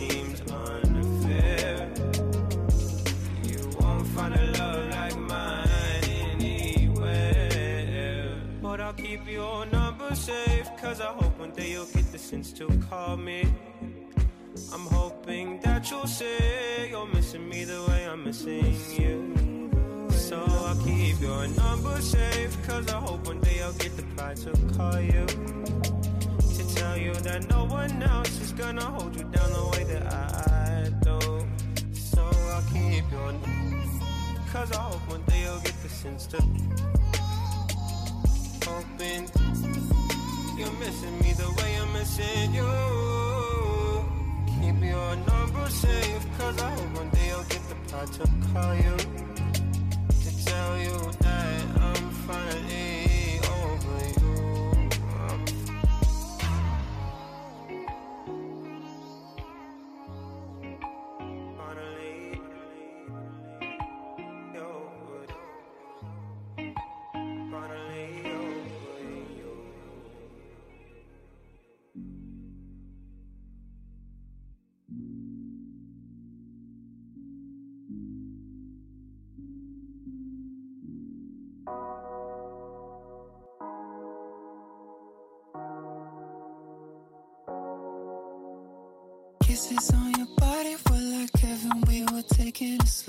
seems 0.00 0.40
unfair. 0.50 1.88
You 3.44 3.60
won't 3.80 4.06
find 4.14 4.34
a 4.34 4.44
love 4.58 4.88
like 4.98 5.18
mine 5.18 6.04
anywhere. 6.36 7.50
But 8.62 8.80
I'll 8.80 8.94
keep 8.94 9.28
your 9.28 9.66
number 9.66 10.14
safe, 10.14 10.68
cause 10.80 11.00
I 11.02 11.12
hope 11.20 11.38
one 11.38 11.50
day 11.50 11.72
you'll 11.72 11.92
get 11.96 12.10
the 12.12 12.18
sense 12.18 12.52
to 12.54 12.66
call 12.88 13.18
me. 13.18 13.44
I'm 14.72 14.86
hoping 14.98 15.60
that 15.60 15.90
you'll 15.90 16.06
say 16.06 16.88
you're 16.90 17.12
missing 17.14 17.46
me 17.48 17.64
the 17.64 17.82
way 17.88 18.06
I'm 18.10 18.24
missing 18.24 18.74
you. 18.98 19.14
So 20.10 20.38
I'll 20.66 20.82
keep 20.82 21.20
your 21.20 21.46
number 21.48 22.00
safe, 22.00 22.56
cause 22.66 22.88
I 22.88 22.98
hope 23.06 23.26
one 23.26 23.40
day 23.40 23.60
I'll 23.62 23.78
get 23.84 23.96
the 23.98 24.04
pride 24.14 24.38
to 24.44 24.52
call 24.76 25.00
you. 25.00 25.26
Tell 26.90 26.98
you 26.98 27.14
that 27.14 27.48
no 27.48 27.66
one 27.66 28.02
else 28.02 28.40
is 28.40 28.50
gonna 28.50 28.84
hold 28.84 29.14
you 29.14 29.22
down 29.22 29.52
the 29.52 29.64
way 29.72 29.84
that 29.92 30.12
I 30.12 30.90
do. 31.06 31.46
So 31.94 32.20
I'll 32.20 32.62
keep 32.72 33.04
your 33.12 33.32
Cause 34.52 34.72
I 34.72 34.82
hope 34.90 35.08
one 35.08 35.22
day 35.28 35.42
you'll 35.44 35.60
get 35.60 35.76
the 35.84 35.88
sense 35.88 36.26
to 36.32 36.38
Hoping 38.66 39.22
you're 40.58 40.76
missing 40.82 41.16
me 41.20 41.32
the 41.42 41.50
way 41.58 41.70
I'm 41.80 41.92
missing 41.92 42.54
you. 42.58 42.70
Keep 44.58 44.82
your 44.90 45.14
number 45.30 45.70
safe 45.70 46.26
Cause 46.38 46.60
I 46.60 46.70
hope 46.70 46.96
one 46.96 47.10
day 47.10 47.30
I'll 47.30 47.44
get 47.44 47.62
the 47.68 47.76
pride 47.86 48.12
to 48.18 48.24
call 48.52 48.74
you 48.74 48.96
To 50.24 50.44
tell 50.44 50.78
you 50.86 50.96
that 51.20 51.64
I'm 51.86 52.10
finally 52.26 52.89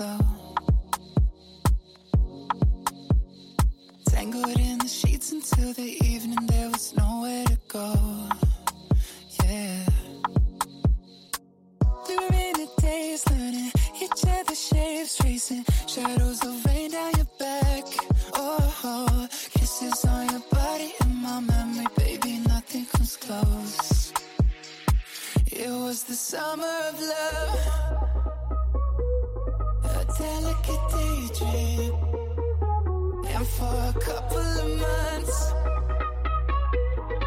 slow. 0.02 0.18
Tangled 4.06 4.58
in 4.58 4.78
the 4.78 4.88
sheets 4.88 5.32
until 5.32 5.72
the 5.74 5.90
evening, 6.10 6.46
there 6.46 6.70
was 6.70 6.94
nowhere 6.96 7.44
to 7.44 7.58
go. 7.68 7.88
Yeah. 9.42 9.86
We 12.08 12.14
were 12.16 12.36
in 12.48 12.56
a 12.66 12.68
daze, 12.80 13.24
learning 13.30 13.72
each 14.02 14.22
other's 14.26 14.62
shapes, 14.68 15.16
tracing 15.16 15.64
shadows 15.86 16.44
of 16.44 16.64
rain 16.66 16.90
down 16.90 17.12
your 17.16 17.30
back. 17.38 17.84
Oh, 18.34 18.80
oh, 18.84 19.28
kisses 19.56 20.04
on 20.04 20.28
your 20.30 20.44
body 20.50 20.92
in 21.02 21.16
my 21.22 21.40
memory, 21.40 21.86
baby, 21.96 22.38
nothing 22.48 22.86
comes 22.86 23.16
close. 23.16 24.12
It 25.46 25.70
was 25.70 26.04
the 26.04 26.14
summer 26.14 26.74
of 26.88 27.00
love, 27.00 27.91
And 33.34 33.46
for 33.46 33.74
a 33.74 33.94
couple 34.00 34.38
of 34.38 34.66
months, 34.86 35.52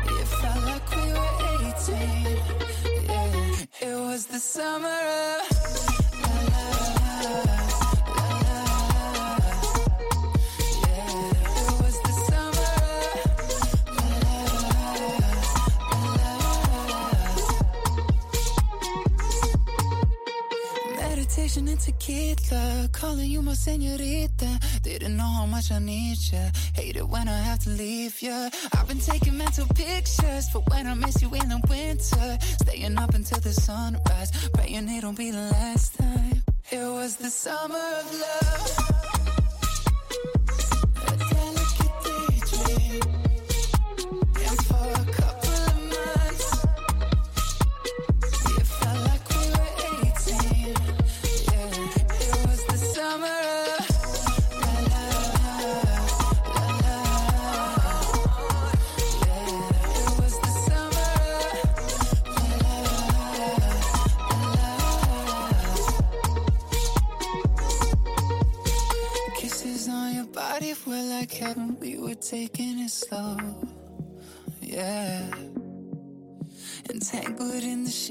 it 0.06 0.28
felt 0.40 0.62
like 0.66 0.88
we 0.96 1.06
were 1.14 1.36
18. 1.76 2.38
Yeah, 3.06 3.90
it 3.90 3.96
was 4.08 4.26
the 4.28 4.40
summer 4.40 4.88
of 4.88 5.45
calling 22.92 23.30
you 23.30 23.42
my 23.42 23.54
senorita. 23.54 24.60
Didn't 24.82 25.18
know 25.18 25.32
how 25.38 25.46
much 25.46 25.72
I 25.72 25.80
need 25.80 26.18
ya. 26.32 26.50
Hate 26.74 26.96
it 26.96 27.08
when 27.08 27.28
I 27.28 27.38
have 27.38 27.60
to 27.60 27.70
leave 27.70 28.22
ya. 28.22 28.50
I've 28.74 28.88
been 28.88 29.00
taking 29.00 29.38
mental 29.38 29.68
pictures 29.68 30.50
for 30.50 30.62
when 30.72 30.88
I 30.88 30.94
miss 30.94 31.22
you 31.22 31.30
in 31.34 31.50
the 31.50 31.62
winter. 31.70 32.38
Staying 32.64 32.98
up 32.98 33.14
until 33.14 33.40
the 33.40 33.54
sunrise, 33.54 34.32
praying 34.54 34.90
it'll 34.90 35.14
be 35.14 35.32
the 35.32 35.48
last 35.58 35.98
time. 35.98 36.44
It 36.72 36.88
was 37.00 37.18
the 37.18 37.30
summer 37.30 37.86
of 38.02 38.06
love. 38.14 38.85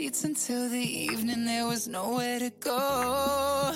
Sheets 0.04 0.24
until 0.24 0.68
the 0.68 0.78
evening, 0.78 1.46
there 1.46 1.66
was 1.66 1.88
nowhere 1.88 2.38
to 2.38 2.50
go. 2.60 3.72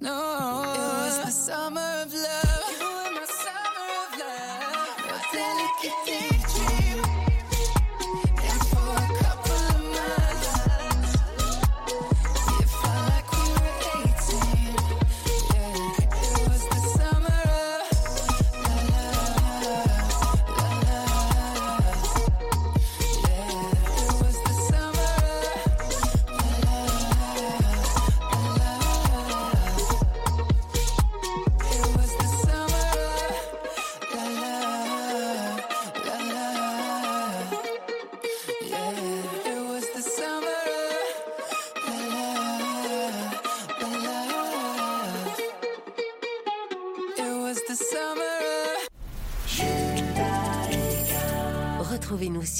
No, 0.00 0.62
it 0.64 0.88
was 1.04 1.24
the 1.24 1.30
summer 1.30 1.90
of 2.02 2.12
love. 2.12 2.72
You 2.78 2.88
were 2.96 3.12
my 3.18 3.24
summer 3.44 3.88
of 4.02 4.10
love. 4.22 4.98
A 5.14 5.36
delicate 5.36 6.31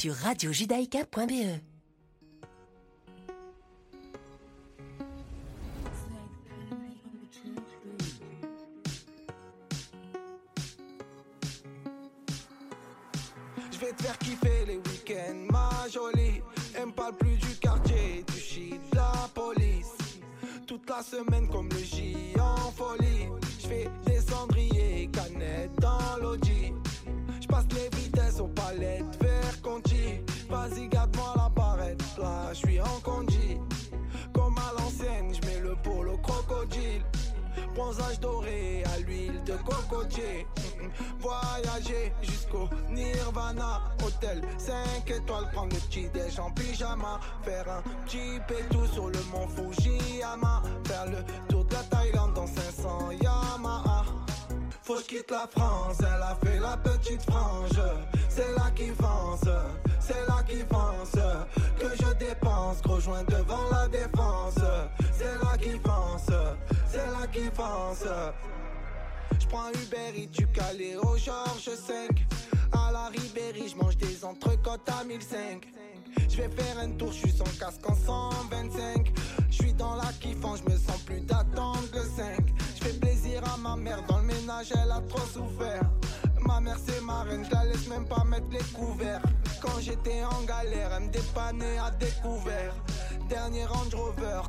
sur 0.03 0.15
radiojudaïka.be. 0.15 1.72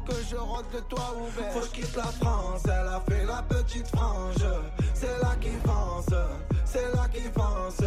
Que 0.05 0.15
je 0.29 0.35
rentre 0.35 0.67
le 0.73 0.81
toit 0.81 1.15
ouvert. 1.15 1.51
Faut 1.53 1.59
que 1.61 1.65
je 1.67 1.71
quitte 1.71 1.95
la 1.95 2.03
France, 2.03 2.63
elle 2.65 2.71
a 2.71 3.01
fait 3.07 3.25
la 3.25 3.41
petite 3.43 3.87
frange. 3.87 4.45
C'est 4.93 5.17
là 5.21 5.35
qui 5.39 5.51
fonce, 5.65 6.13
c'est 6.65 6.91
là 6.93 7.07
qui 7.13 7.21
fonce. 7.21 7.77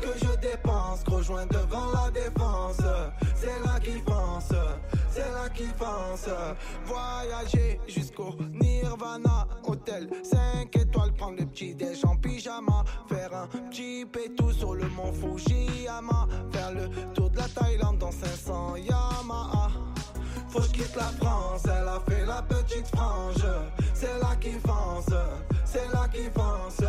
Que 0.00 0.08
je 0.18 0.40
dépense, 0.40 1.04
gros 1.04 1.20
joint 1.20 1.46
devant 1.46 1.90
la 1.92 2.10
défense. 2.10 2.80
C'est 3.34 3.58
là 3.62 3.78
qui 3.78 4.00
fonce, 4.00 4.54
c'est 5.10 5.30
là 5.32 5.48
qui 5.54 5.66
fonce. 5.76 6.30
Voyager 6.86 7.78
jusqu'au 7.86 8.34
Nirvana, 8.52 9.46
hôtel 9.64 10.08
5 10.22 10.74
étoiles, 10.76 11.12
prendre 11.12 11.38
le 11.40 11.46
petit 11.46 11.74
déj 11.74 12.04
en 12.06 12.16
pyjama. 12.16 12.84
Faire 13.06 13.34
un 13.34 13.46
petit 13.68 14.06
pétou 14.06 14.50
sur 14.52 14.74
le 14.74 14.88
mont 14.88 15.12
Fujiyama. 15.12 16.26
Faire 16.52 16.72
le 16.72 16.88
tour 17.12 17.28
de 17.28 17.36
la 17.36 17.48
Thaïlande 17.48 17.98
dans 17.98 18.12
500 18.12 18.76
Yamaha. 18.76 19.68
Faut 20.50 20.58
que 20.58 20.66
je 20.66 20.72
quitte 20.72 20.96
la 20.96 21.10
France, 21.24 21.62
elle 21.64 21.86
a 21.86 22.00
fait 22.08 22.26
la 22.26 22.42
petite 22.42 22.88
frange. 22.88 23.46
C'est 23.94 24.18
là 24.18 24.34
qui 24.40 24.52
fonce, 24.66 25.14
c'est 25.64 25.92
là 25.92 26.08
qui 26.12 26.24
fonce. 26.34 26.84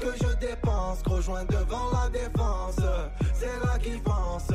Que 0.00 0.12
je 0.20 0.34
dépense, 0.44 1.02
gros 1.04 1.20
joint 1.20 1.44
devant 1.44 1.90
la 1.92 2.08
défense. 2.10 2.80
C'est 3.32 3.64
là 3.64 3.78
qui 3.78 3.92
fonce, 4.04 4.52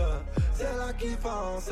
c'est 0.54 0.78
là 0.78 0.91
qui 0.97 1.12
fonce. 1.22 1.72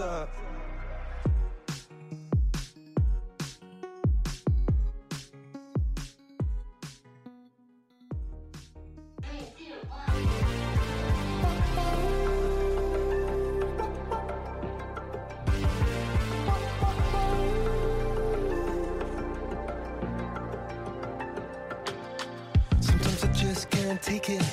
Can't 24.01 24.21
take 24.23 24.29
it. 24.29 24.43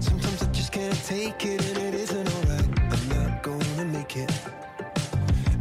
Sometimes 0.00 0.42
I 0.42 0.46
just 0.52 0.72
can't 0.72 1.04
take 1.04 1.44
it, 1.44 1.60
and 1.68 1.78
it 1.78 1.94
isn't 1.94 2.28
alright. 2.34 2.80
I'm 2.92 3.08
not 3.08 3.42
gonna 3.42 3.84
make 3.84 4.16
it. 4.16 4.30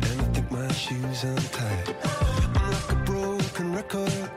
And 0.02 0.22
I 0.22 0.26
think 0.34 0.52
my 0.52 0.72
shoes 0.72 1.24
untied. 1.24 1.96
I'm 2.56 2.72
like 2.72 2.92
a 2.92 2.96
broken 3.06 3.76
record. 3.76 4.30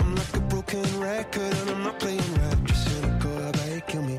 I'm 0.00 0.14
like 0.14 0.36
a 0.36 0.40
broken 0.40 1.00
record, 1.00 1.54
and 1.60 1.70
I'm 1.70 1.82
not 1.84 1.98
playing 1.98 2.34
right. 2.34 2.64
Just 2.64 2.88
cynical, 2.88 3.74
you 3.74 3.80
kill 3.82 4.02
me? 4.02 4.18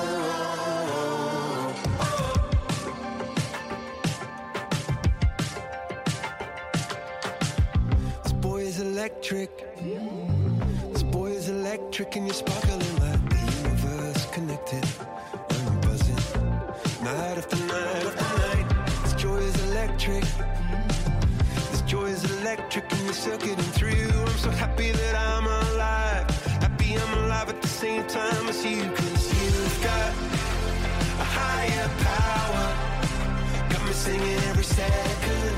electric. 9.11 9.51
This 10.93 11.03
boy 11.03 11.31
is 11.31 11.49
electric, 11.49 12.15
and 12.15 12.25
you're 12.27 12.33
sparkling 12.33 12.79
like 12.99 13.29
the 13.29 13.37
universe 13.61 14.25
connected. 14.31 14.85
When 14.85 15.63
you're 15.65 15.81
buzzing, 15.81 16.15
night 17.03 17.37
after 17.37 17.57
night 17.57 18.05
after 18.05 18.37
night, 18.47 19.03
this 19.03 19.13
joy 19.21 19.37
is 19.37 19.55
electric. 19.69 20.23
This 21.71 21.81
joy 21.81 22.05
is 22.05 22.23
electric, 22.39 22.91
and 22.91 23.01
you're 23.03 23.13
circuiting 23.13 23.71
through. 23.77 24.09
I'm 24.11 24.37
so 24.37 24.49
happy 24.49 24.91
that 24.91 25.15
I'm 25.15 25.45
alive. 25.45 26.29
Happy 26.61 26.95
I'm 26.95 27.13
alive 27.25 27.49
at 27.49 27.61
the 27.61 27.67
same 27.67 28.05
time 28.07 28.47
as 28.47 28.63
you, 28.65 28.81
cause 28.95 29.43
you've 29.43 29.83
got 29.83 30.11
a 31.19 31.27
higher 31.37 31.87
power. 32.09 32.65
Got 33.69 33.85
me 33.85 33.93
singing 33.93 34.41
every 34.49 34.63
second, 34.63 35.55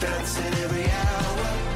dancing 0.00 0.54
every 0.64 0.90
hour 0.90 1.75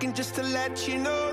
looking 0.00 0.14
just 0.14 0.34
to 0.34 0.42
let 0.42 0.88
you 0.88 0.96
know. 0.96 1.29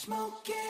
smoking. 0.00 0.69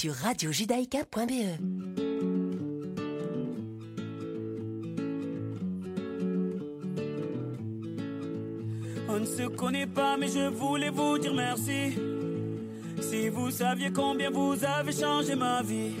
Sur 0.00 0.14
radiojudaïka.be. 0.14 1.60
On 9.10 9.20
ne 9.20 9.26
se 9.26 9.46
connaît 9.48 9.86
pas, 9.86 10.16
mais 10.16 10.28
je 10.28 10.48
voulais 10.48 10.88
vous 10.88 11.18
dire 11.18 11.34
merci. 11.34 11.98
Si 13.02 13.28
vous 13.28 13.50
saviez 13.50 13.92
combien 13.92 14.30
vous 14.30 14.54
avez 14.64 14.92
changé 14.92 15.34
ma 15.34 15.60
vie, 15.60 15.92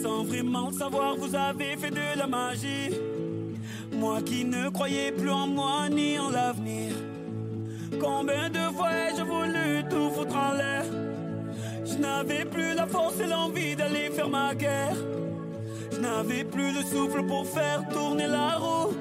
sans 0.00 0.22
vraiment 0.22 0.70
savoir, 0.70 1.16
vous 1.16 1.34
avez 1.34 1.76
fait 1.76 1.90
de 1.90 2.16
la 2.16 2.28
magie. 2.28 2.94
Moi 3.92 4.22
qui 4.22 4.44
ne 4.44 4.68
croyais 4.68 5.10
plus 5.10 5.30
en 5.30 5.48
moi 5.48 5.88
ni 5.88 6.16
en 6.16 6.30
l'avenir. 6.30 6.63
N'avais 12.24 12.44
plus 12.44 12.74
la 12.74 12.86
force 12.86 13.20
et 13.20 13.26
l'envie 13.26 13.76
d'aller 13.76 14.10
faire 14.10 14.28
ma 14.28 14.54
guerre. 14.54 14.96
Je 15.92 16.00
n'avais 16.00 16.44
plus 16.44 16.72
le 16.72 16.82
souffle 16.82 17.24
pour 17.26 17.46
faire 17.46 17.86
tourner 17.92 18.26
la 18.26 18.56
roue. 18.56 18.94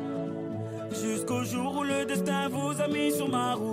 Jusqu'au 0.92 1.44
jour 1.44 1.78
où 1.78 1.84
le 1.84 2.06
destin 2.06 2.50
vous 2.50 2.82
a 2.82 2.88
mis 2.88 3.12
sur 3.12 3.30
ma 3.30 3.54
route. 3.54 3.73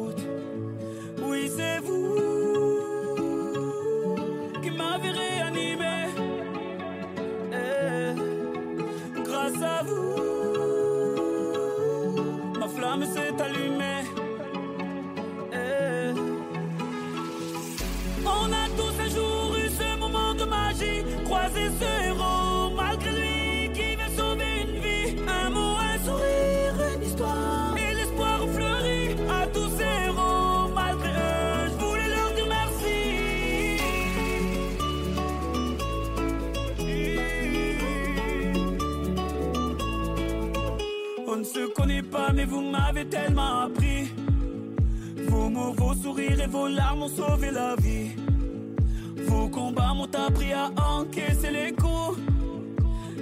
M'avez 43.01 43.09
tellement 43.09 43.61
appris. 43.61 44.09
Vos 45.29 45.49
mots, 45.49 45.73
vos 45.73 45.95
sourires 45.95 46.41
et 46.41 46.47
vos 46.47 46.69
larmes 46.69 47.03
ont 47.03 47.09
sauvé 47.09 47.51
la 47.51 47.75
vie. 47.77 48.11
Vos 49.27 49.49
combats 49.49 49.95
m'ont 49.95 50.15
appris 50.27 50.53
à 50.53 50.71
encaisser 50.99 51.51
les 51.51 51.73
coups. 51.73 52.19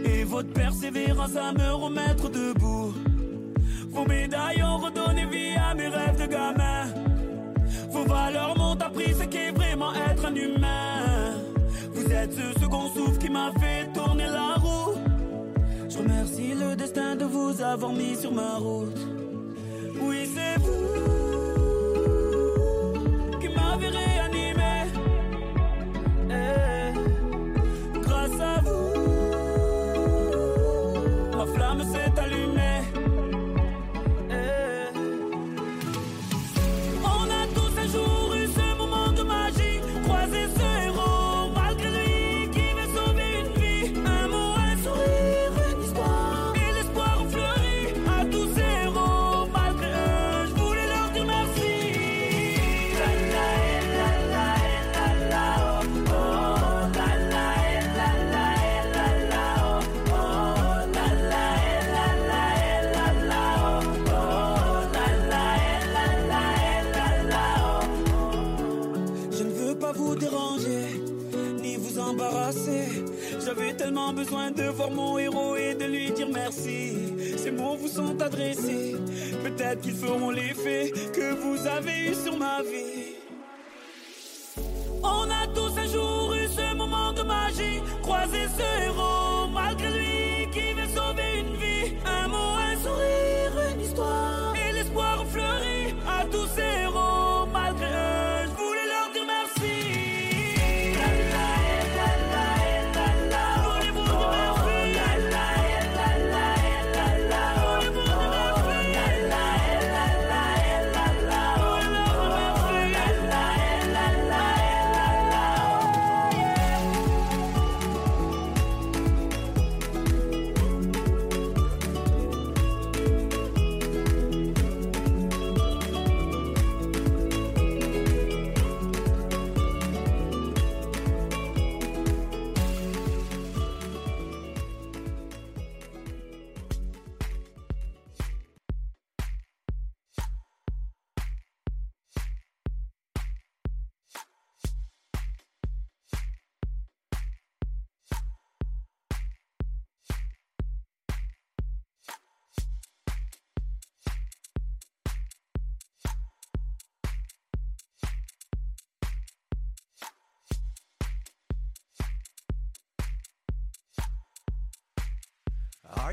Et 0.05 0.25
votre 0.25 0.53
persévérance 0.53 1.37
à 1.37 1.53
me 1.53 1.73
remettre 1.75 2.29
debout. 2.31 2.95
Vos 3.91 4.05
médailles 4.07 4.63
ont 4.63 4.79
redonné 4.79 5.27
vie 5.27 5.57
à 5.57 5.75
mes 5.75 5.89
rêves 5.89 6.21
de 6.21 6.27
gamin. 6.27 6.87
Vos 7.91 8.05
valeurs 8.05 8.57
m'ont 8.57 8.81
appris 8.81 9.15
ce 9.15 9.25
qu'est 9.25 9.51
vraiment 9.51 9.93
être 9.95 10.27
un 10.27 10.35
humain. 10.35 11.35
Vous 11.93 12.13
êtes 12.13 12.33
ce 12.33 12.61
second 12.61 12.89
souffle 12.95 13.19
qui 13.19 13.29
m'a 13.31 13.53
fait 13.59 13.93
tourner 13.93 14.27
la 14.27 14.55
roue. 14.55 14.95
Je 15.89 15.99
remercie 15.99 16.55
le 16.55 16.77
destin 16.77 17.17
de 17.17 17.25
vous 17.25 17.61
avoir 17.61 17.93
mis 17.93 18.17
sur 18.17 18.33
ma 18.33 18.57
route. 18.57 19.18
Besoin 74.13 74.51
de 74.51 74.65
voir 74.65 74.91
mon 74.91 75.19
héros 75.19 75.57
et 75.57 75.75
de 75.75 75.85
lui 75.85 76.11
dire 76.11 76.29
merci. 76.33 76.97
Ces 77.37 77.51
mots 77.51 77.77
vous 77.77 77.89
sont 77.89 78.21
adressés. 78.21 78.97
Peut-être 79.43 79.81
qu'ils 79.81 79.95
feront 79.95 80.31
l'effet 80.31 80.93
que 81.13 81.35
vous 81.35 81.67
avez 81.67 82.11
eu 82.11 82.15
sur 82.15 82.37
ma 82.37 82.63
vie. 82.63 82.88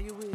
you 0.05 0.13
will. 0.13 0.34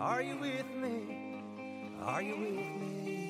Are 0.00 0.22
you 0.22 0.38
with 0.38 0.64
me? 0.76 1.42
Are 2.02 2.22
you 2.22 2.34
with 2.34 2.80
me? 2.80 3.29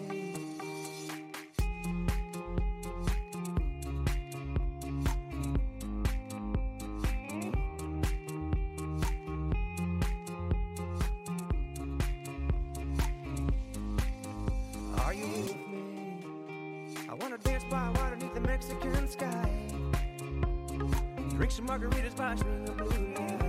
Extra 21.51 21.65
margaritas, 21.65 22.15
box, 22.15 22.41
the 22.43 22.71
blue. 22.71 23.40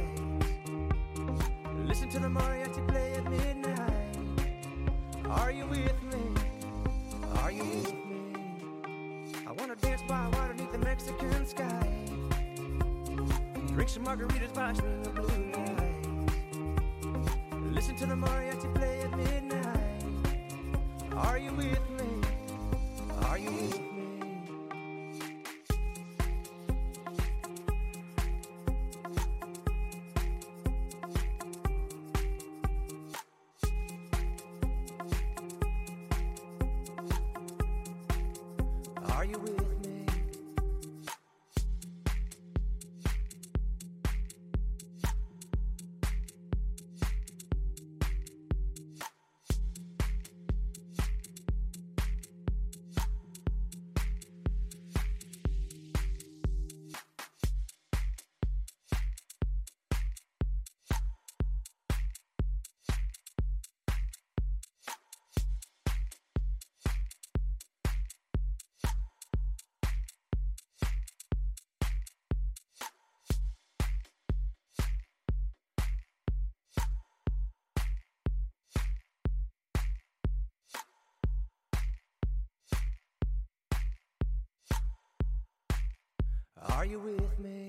Are 86.82 86.86
you 86.86 86.98
with 86.98 87.38
me? 87.38 87.64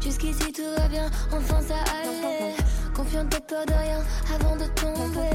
Jusqu'ici 0.00 0.50
tout 0.50 0.62
va 0.78 0.88
bien, 0.88 1.10
enfin 1.30 1.60
ça 1.60 1.74
allait. 2.00 2.54
Confiante 2.94 3.34
et 3.34 3.40
peur 3.40 3.66
de 3.66 3.74
rien 3.74 4.00
avant 4.34 4.56
de 4.56 4.64
tomber. 4.80 5.28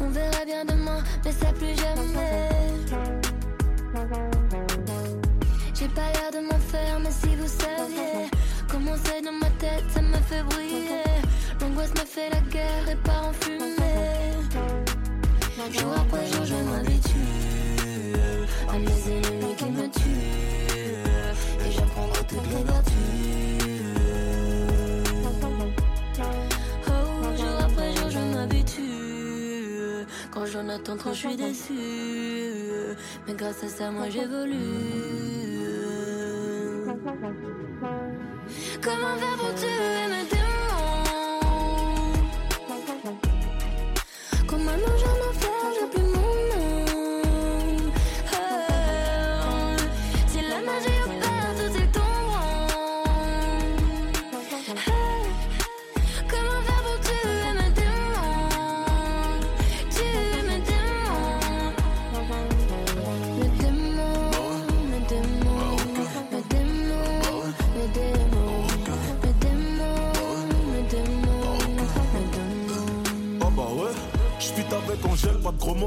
On 0.00 0.08
verra 0.08 0.44
bien 0.44 0.64
demain, 0.64 1.00
mais 1.24 1.30
ça 1.30 1.52
plus 1.52 1.76
jamais. 1.76 3.31
J'ai 5.74 5.88
pas 5.88 6.10
l'air 6.12 6.30
de 6.32 6.40
m'en 6.46 6.58
faire, 6.58 7.00
mais 7.00 7.10
si 7.10 7.34
vous 7.36 7.46
saviez 7.46 8.28
comment 8.70 8.96
c'est 9.04 9.22
dans 9.22 9.32
ma 9.32 9.50
tête, 9.58 9.84
ça 9.92 10.00
me 10.00 10.16
fait 10.16 10.42
briller. 10.44 11.04
L'angoisse 11.60 11.90
me 11.90 12.04
fait 12.04 12.30
la 12.30 12.40
guerre 12.50 12.88
et 12.90 12.96
part 12.96 13.28
en 13.28 13.32
fumée. 13.32 13.62
Jour 15.72 15.92
après 15.96 16.26
jour, 16.26 16.44
je 16.44 16.54
m'habitue 16.54 17.18
à 18.68 18.78
mes 18.78 19.10
ennemis 19.12 19.54
qui 19.56 19.64
me 19.64 19.88
tuent. 19.88 21.66
Et 21.66 21.70
j'apprendrai 21.70 22.24
toutes 22.28 22.48
les 22.50 22.64
vertus. 22.64 22.94
Oh, 26.88 27.36
jour 27.36 27.56
après 27.60 27.96
jour, 27.96 28.10
je 28.10 28.18
m'habitue. 28.36 30.06
Quand 30.32 30.46
j'en 30.46 30.68
attends 30.68 30.96
trop, 30.96 31.12
je 31.12 31.18
suis 31.18 31.36
déçue. 31.36 32.61
Mais 33.26 33.34
grâce 33.34 33.62
à 33.64 33.68
ça, 33.68 33.90
moi 33.90 34.08
j'évolue. 34.08 34.56
Comment 38.82 39.16
faire 39.16 39.36
pour 39.38 39.54
tuer 39.54 40.06
mes 40.10 40.51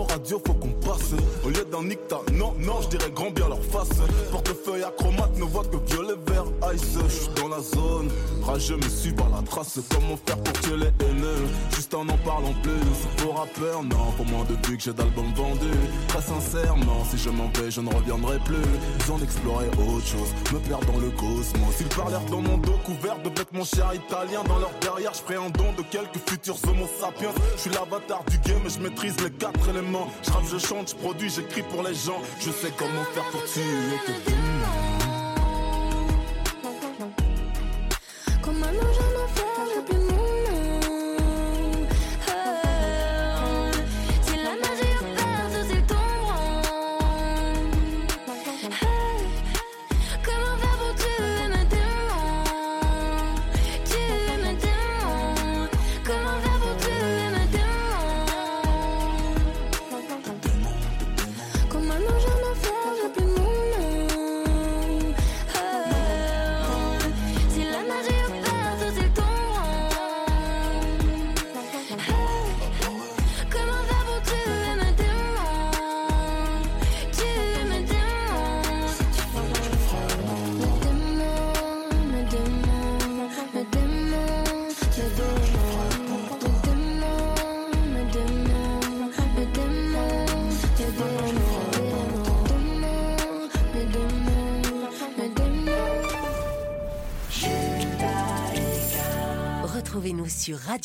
radio, 0.04 0.42
faut 0.46 0.54
qu'on 0.54 0.72
passe. 0.72 1.14
Au 1.44 1.50
lieu 1.50 1.66
d'un 1.72 1.84
nicta, 1.84 2.18
non, 2.34 2.54
non, 2.60 2.82
je 2.82 2.90
dirais 2.90 3.12
grand 3.12 3.32
bien 3.32 3.48
leur 3.48 3.64
face. 3.64 3.98
Portefeuille 4.32 4.84
acromate 4.84 5.38
ne 5.38 5.44
voit 5.44 5.64
que 5.64 5.78
violet, 5.92 6.16
vert, 6.28 6.46
ice. 6.74 6.98
Je 7.08 7.14
suis 7.14 7.30
dans 7.36 7.48
la 7.48 7.62
zone, 7.62 8.10
rageux 8.44 8.78
me 8.78 8.90
suis 8.90 9.14
par 9.14 9.30
la 9.30 9.42
trace. 9.42 9.80
Comment 9.90 10.18
faire 10.26 10.38
pour 10.44 10.54
tuer 10.62 10.78
les 10.78 11.06
haineux? 11.06 11.48
Juste 11.76 11.94
en 11.94 12.06
n'en 12.06 12.18
parlant 12.18 12.54
plus. 12.62 13.24
Pour 13.24 13.38
rappeur, 13.38 13.84
non, 13.84 14.12
pour 14.18 14.26
moi 14.26 14.46
depuis 14.50 14.78
que 14.78 14.84
j'ai 14.84 14.94
d'albums 14.94 15.34
vendus. 15.36 15.80
Très 16.08 16.22
sincèrement, 16.22 17.06
si 17.10 17.18
je 17.18 17.30
m'en 17.30 17.50
vais, 17.50 17.72
je 17.72 17.82
ne 17.82 17.94
reviendrai 17.94 18.40
plus. 18.40 18.66
Besoin 19.00 19.20
d'explorer 19.20 19.68
autre 19.68 20.06
chose, 20.06 20.30
me 20.54 20.60
perdre 20.60 20.86
dans 20.92 21.00
le 21.00 21.10
cosmos. 21.12 21.76
Ils 21.80 21.88
parlèrent 21.88 22.26
dans 22.30 22.42
mon 22.42 22.58
dos 22.58 22.80
couvert 22.84 23.18
de 23.24 23.30
bêtes, 23.30 23.54
mon 23.54 23.64
cher 23.64 23.94
italien. 23.94 24.44
Dans 24.48 24.60
leur 24.60 24.72
derrière, 24.82 25.12
je 25.14 25.36
un 25.36 25.50
don 25.50 25.74
de 25.78 25.84
quelques 25.84 26.20
futurs 26.30 26.58
homo 26.68 26.88
sapiens. 27.00 27.34
Je 27.56 27.62
suis 27.62 27.72
l'avatar 27.72 28.24
du 28.30 28.38
game 28.40 28.62
et 28.66 28.70
je 28.70 28.80
maîtrise 28.80 29.16
les 29.22 29.32
quatre 29.32 29.70
éléments. 29.70 29.85
Je 30.24 30.32
rappe, 30.32 30.44
je 30.52 30.58
chante, 30.58 30.90
je 30.90 30.96
produis, 30.96 31.30
j'écris 31.30 31.64
pour 31.64 31.84
les 31.84 31.94
gens. 31.94 32.22
Je 32.40 32.52
sais 32.52 32.72
comment 32.78 33.04
faire 33.14 33.30
pour 33.32 33.44
tuer 33.46 33.62
tes 34.06 34.32
démons. 34.32 34.85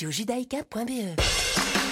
radiojudaïka.be. 0.00 1.20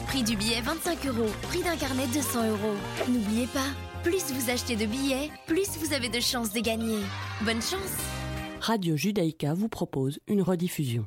Prix 0.07 0.23
du 0.23 0.36
billet 0.38 0.61
25 0.61 1.05
euros, 1.07 1.30
prix 1.43 1.61
d'un 1.61 1.75
carnet 1.75 2.07
200 2.13 2.47
euros. 2.49 2.75
N'oubliez 3.09 3.47
pas, 3.47 3.67
plus 4.03 4.32
vous 4.32 4.49
achetez 4.49 4.78
de 4.78 4.86
billets, 4.86 5.30
plus 5.45 5.67
vous 5.78 5.93
avez 5.93 6.07
de 6.09 6.19
chances 6.21 6.53
de 6.53 6.61
gagner. 6.61 6.99
Bonne 7.41 7.61
chance 7.61 7.97
Radio 8.61 8.95
Judaïka 8.95 9.53
vous 9.53 9.67
propose 9.69 10.19
une 10.28 10.41
rediffusion. 10.41 11.05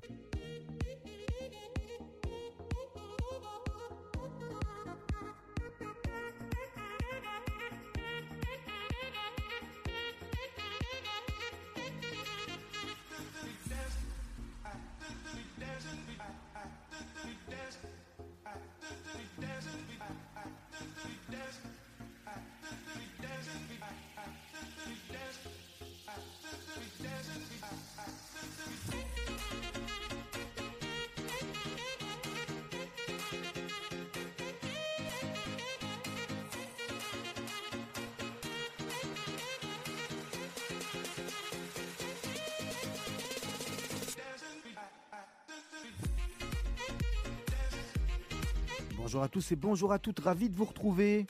Bonjour 49.10 49.24
à 49.24 49.28
tous 49.28 49.50
et 49.50 49.56
bonjour 49.56 49.92
à 49.92 49.98
toutes, 49.98 50.20
ravi 50.20 50.48
de 50.48 50.54
vous 50.54 50.66
retrouver. 50.66 51.26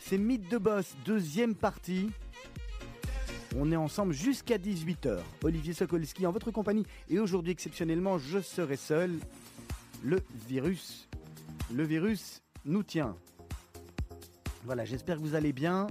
C'est 0.00 0.16
Mythe 0.16 0.50
de 0.50 0.56
Boss, 0.56 0.96
deuxième 1.04 1.54
partie. 1.54 2.08
On 3.58 3.70
est 3.70 3.76
ensemble 3.76 4.14
jusqu'à 4.14 4.56
18h. 4.56 5.18
Olivier 5.42 5.74
Sokolski 5.74 6.26
en 6.26 6.32
votre 6.32 6.50
compagnie. 6.50 6.86
Et 7.10 7.18
aujourd'hui, 7.18 7.52
exceptionnellement, 7.52 8.16
je 8.16 8.38
serai 8.38 8.76
seul. 8.76 9.18
Le 10.02 10.22
virus. 10.48 11.06
Le 11.70 11.84
virus 11.84 12.40
nous 12.64 12.82
tient. 12.82 13.18
Voilà, 14.64 14.86
j'espère 14.86 15.18
que 15.18 15.22
vous 15.24 15.34
allez 15.34 15.52
bien. 15.52 15.88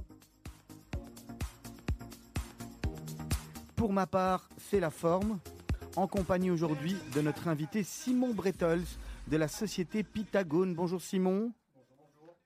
Pour 3.75 3.93
ma 3.93 4.07
part, 4.07 4.49
c'est 4.57 4.79
la 4.79 4.89
forme. 4.89 5.37
En 5.95 6.07
compagnie 6.07 6.49
aujourd'hui 6.49 6.95
de 7.13 7.21
notre 7.21 7.49
invité 7.49 7.83
Simon 7.83 8.33
Bretols 8.33 8.81
de 9.27 9.37
la 9.37 9.47
société 9.47 10.03
Pythagone. 10.03 10.73
Bonjour 10.73 11.01
Simon. 11.01 11.53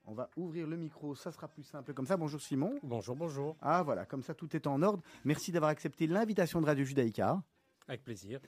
On 0.06 0.14
va 0.14 0.30
ouvrir 0.38 0.68
le 0.68 0.78
micro, 0.78 1.16
ça 1.16 1.32
sera 1.32 1.50
plus 1.50 1.64
simple 1.64 1.94
comme 1.94 2.06
ça. 2.06 2.16
Bonjour 2.16 2.40
Simon. 2.40 2.80
Bonjour, 2.82 3.16
bonjour. 3.16 3.58
Ah 3.62 3.84
voilà, 3.84 4.06
comme 4.06 4.24
ça 4.24 4.34
tout 4.34 4.56
est 4.56 4.66
en 4.66 4.82
ordre. 4.82 5.04
Merci 5.26 5.52
d'avoir 5.52 5.70
accepté 5.70 6.08
l'invitation 6.08 6.62
de 6.62 6.66
Radio 6.66 6.86
Judaïka. 6.86 7.42
Avec 7.88 8.04
plaisir. 8.04 8.40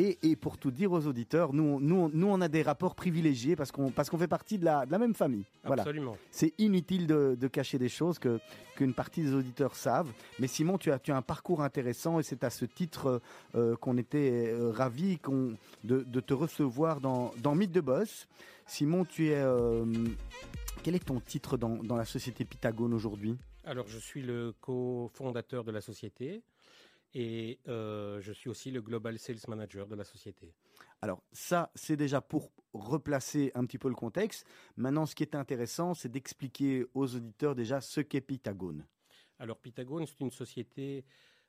Et, 0.00 0.16
et 0.22 0.36
pour 0.36 0.58
tout 0.58 0.70
dire 0.70 0.92
aux 0.92 1.06
auditeurs, 1.08 1.52
nous, 1.52 1.64
on- 1.64 1.80
nous, 1.80 1.96
on- 1.96 2.08
nous 2.08 2.26
on 2.28 2.40
a 2.40 2.46
des 2.46 2.62
rapports 2.62 2.94
privilégiés 2.94 3.56
parce 3.56 3.72
qu'on 3.72 3.90
parce 3.90 4.08
qu'on 4.08 4.16
fait 4.18 4.28
partie 4.28 4.56
de 4.56 4.64
la, 4.64 4.86
de 4.86 4.92
la 4.92 4.98
même 4.98 5.12
famille. 5.14 5.44
Voilà. 5.64 5.82
Absolument. 5.82 6.16
C'est 6.30 6.54
inutile 6.58 7.08
de, 7.08 7.36
de 7.38 7.48
cacher 7.48 7.78
des 7.78 7.88
choses 7.88 8.20
que 8.20 8.38
qu'une 8.76 8.94
partie 8.94 9.22
des 9.24 9.34
auditeurs 9.34 9.74
savent. 9.74 10.12
Mais 10.38 10.46
Simon, 10.46 10.78
tu 10.78 10.92
as, 10.92 11.00
tu 11.00 11.10
as 11.10 11.16
un 11.16 11.22
parcours 11.22 11.62
intéressant 11.62 12.20
et 12.20 12.22
c'est 12.22 12.44
à 12.44 12.50
ce 12.50 12.64
titre 12.64 13.20
euh, 13.56 13.74
qu'on 13.74 13.96
était 13.98 14.52
euh, 14.54 14.72
qu'on, 15.20 15.54
de, 15.82 16.04
de 16.04 16.20
te 16.20 16.32
recevoir 16.32 17.00
dans, 17.00 17.32
dans 17.42 17.56
Mythe 17.56 17.72
de 17.72 17.80
Boss. 17.80 18.28
Simon, 18.66 19.04
tu 19.04 19.30
es 19.30 19.34
euh, 19.36 19.84
quel 20.84 20.94
est 20.94 21.04
ton 21.04 21.18
titre 21.18 21.56
dans, 21.56 21.82
dans 21.82 21.96
la 21.96 22.04
société 22.04 22.44
Pythagone 22.44 22.94
aujourd'hui? 22.94 23.36
Alors, 23.64 23.88
je 23.88 23.98
suis 23.98 24.22
le 24.22 24.54
cofondateur 24.60 25.64
de 25.64 25.72
la 25.72 25.80
société 25.80 26.42
et 27.20 27.58
euh, 27.66 28.20
je 28.20 28.32
suis 28.32 28.48
aussi 28.48 28.70
le 28.70 28.80
Global 28.80 29.18
Sales 29.18 29.40
Manager 29.48 29.88
de 29.88 29.96
la 29.96 30.04
société. 30.04 30.54
Alors 31.02 31.24
ça, 31.32 31.72
c'est 31.74 31.96
déjà 31.96 32.20
pour 32.20 32.52
replacer 32.72 33.50
un 33.56 33.66
petit 33.66 33.76
peu 33.76 33.88
le 33.88 33.96
contexte. 33.96 34.46
Maintenant, 34.76 35.04
ce 35.04 35.16
qui 35.16 35.24
est 35.24 35.34
intéressant, 35.34 35.94
c'est 35.94 36.08
d'expliquer 36.08 36.86
aux 36.94 37.16
auditeurs 37.16 37.56
déjà 37.56 37.80
ce 37.80 38.00
qu'est 38.00 38.20
Pythagone. 38.20 38.86
Alors, 39.40 39.58
Pythagone, 39.58 40.06
c'est 40.06 40.20
une 40.20 40.30
société 40.30 41.04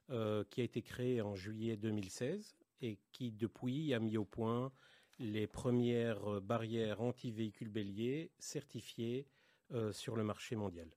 euh, 0.10 0.44
qui 0.50 0.62
a 0.62 0.64
été 0.64 0.82
créée 0.82 1.22
en 1.22 1.36
juillet 1.36 1.78
2016 1.78 2.56
et 2.82 2.98
qui, 3.12 3.32
depuis, 3.32 3.94
a 3.94 4.00
mis 4.00 4.18
au 4.18 4.26
point 4.26 4.72
les 5.20 5.46
premières 5.46 6.34
euh, 6.34 6.40
barrières 6.40 7.00
anti-véhicules 7.02 7.70
béliers 7.70 8.32
certifiées 8.40 9.28
euh, 9.72 9.92
sur 9.92 10.16
le 10.16 10.24
marché 10.24 10.56
mondial. 10.56 10.90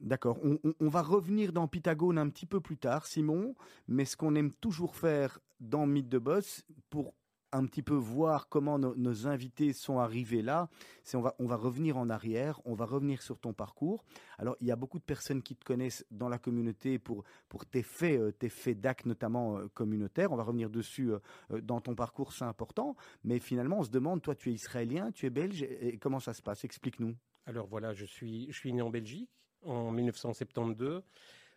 D'accord. 0.00 0.38
On, 0.42 0.88
va 0.88 1.02
revenir 1.02 1.52
dans 1.52 1.66
Pythagone 1.66 2.18
un 2.18 2.28
petit 2.28 2.46
peu 2.46 2.60
plus 2.60 2.76
tard, 2.76 3.06
Simon. 3.06 3.54
Mais 3.88 4.04
ce 4.04 4.16
qu'on 4.16 4.34
aime 4.34 4.52
toujours 4.52 4.94
faire 4.94 5.40
dans 5.60 5.86
Mythe 5.86 6.08
de 6.08 6.18
Boss, 6.18 6.64
pour 6.88 7.14
un 7.52 7.64
petit 7.64 7.82
peu 7.82 7.94
voir 7.94 8.48
comment 8.48 8.78
nos, 8.78 9.26
invités 9.26 9.72
sont 9.72 9.98
arrivés 9.98 10.42
là, 10.42 10.68
c'est 11.02 11.16
on 11.16 11.22
va, 11.22 11.56
revenir 11.56 11.96
en 11.96 12.10
arrière, 12.10 12.60
on 12.64 12.74
va 12.74 12.84
revenir 12.84 13.22
sur 13.22 13.38
ton 13.38 13.52
parcours. 13.52 14.04
Alors, 14.38 14.56
il 14.60 14.66
y 14.66 14.70
a 14.70 14.76
beaucoup 14.76 14.98
de 14.98 15.04
personnes 15.04 15.42
qui 15.42 15.56
te 15.56 15.64
connaissent 15.64 16.04
dans 16.10 16.28
la 16.28 16.38
communauté 16.38 16.98
pour, 16.98 17.24
pour 17.48 17.64
tes 17.64 17.82
faits, 17.82 18.20
euh, 18.20 18.32
tes 18.32 18.50
faits 18.50 18.80
d'actes, 18.80 19.06
notamment 19.06 19.58
euh, 19.58 19.68
communautaires. 19.72 20.30
On 20.30 20.36
va 20.36 20.42
revenir 20.42 20.68
dessus 20.68 21.10
euh, 21.10 21.60
dans 21.62 21.80
ton 21.80 21.94
parcours, 21.94 22.32
c'est 22.32 22.44
important. 22.44 22.96
Mais 23.24 23.38
finalement, 23.38 23.78
on 23.78 23.84
se 23.84 23.90
demande, 23.90 24.20
toi, 24.20 24.34
tu 24.34 24.50
es 24.50 24.52
israélien, 24.52 25.10
tu 25.10 25.26
es 25.26 25.30
belge, 25.30 25.62
et 25.62 25.98
comment 25.98 26.20
ça 26.20 26.34
se 26.34 26.42
passe? 26.42 26.64
Explique-nous. 26.64 27.16
Alors 27.46 27.66
voilà, 27.66 27.94
je 27.94 28.04
suis, 28.04 28.46
je 28.52 28.58
suis 28.58 28.72
né 28.74 28.82
en 28.82 28.90
Belgique 28.90 29.30
en 29.64 29.90
1972. 29.90 31.02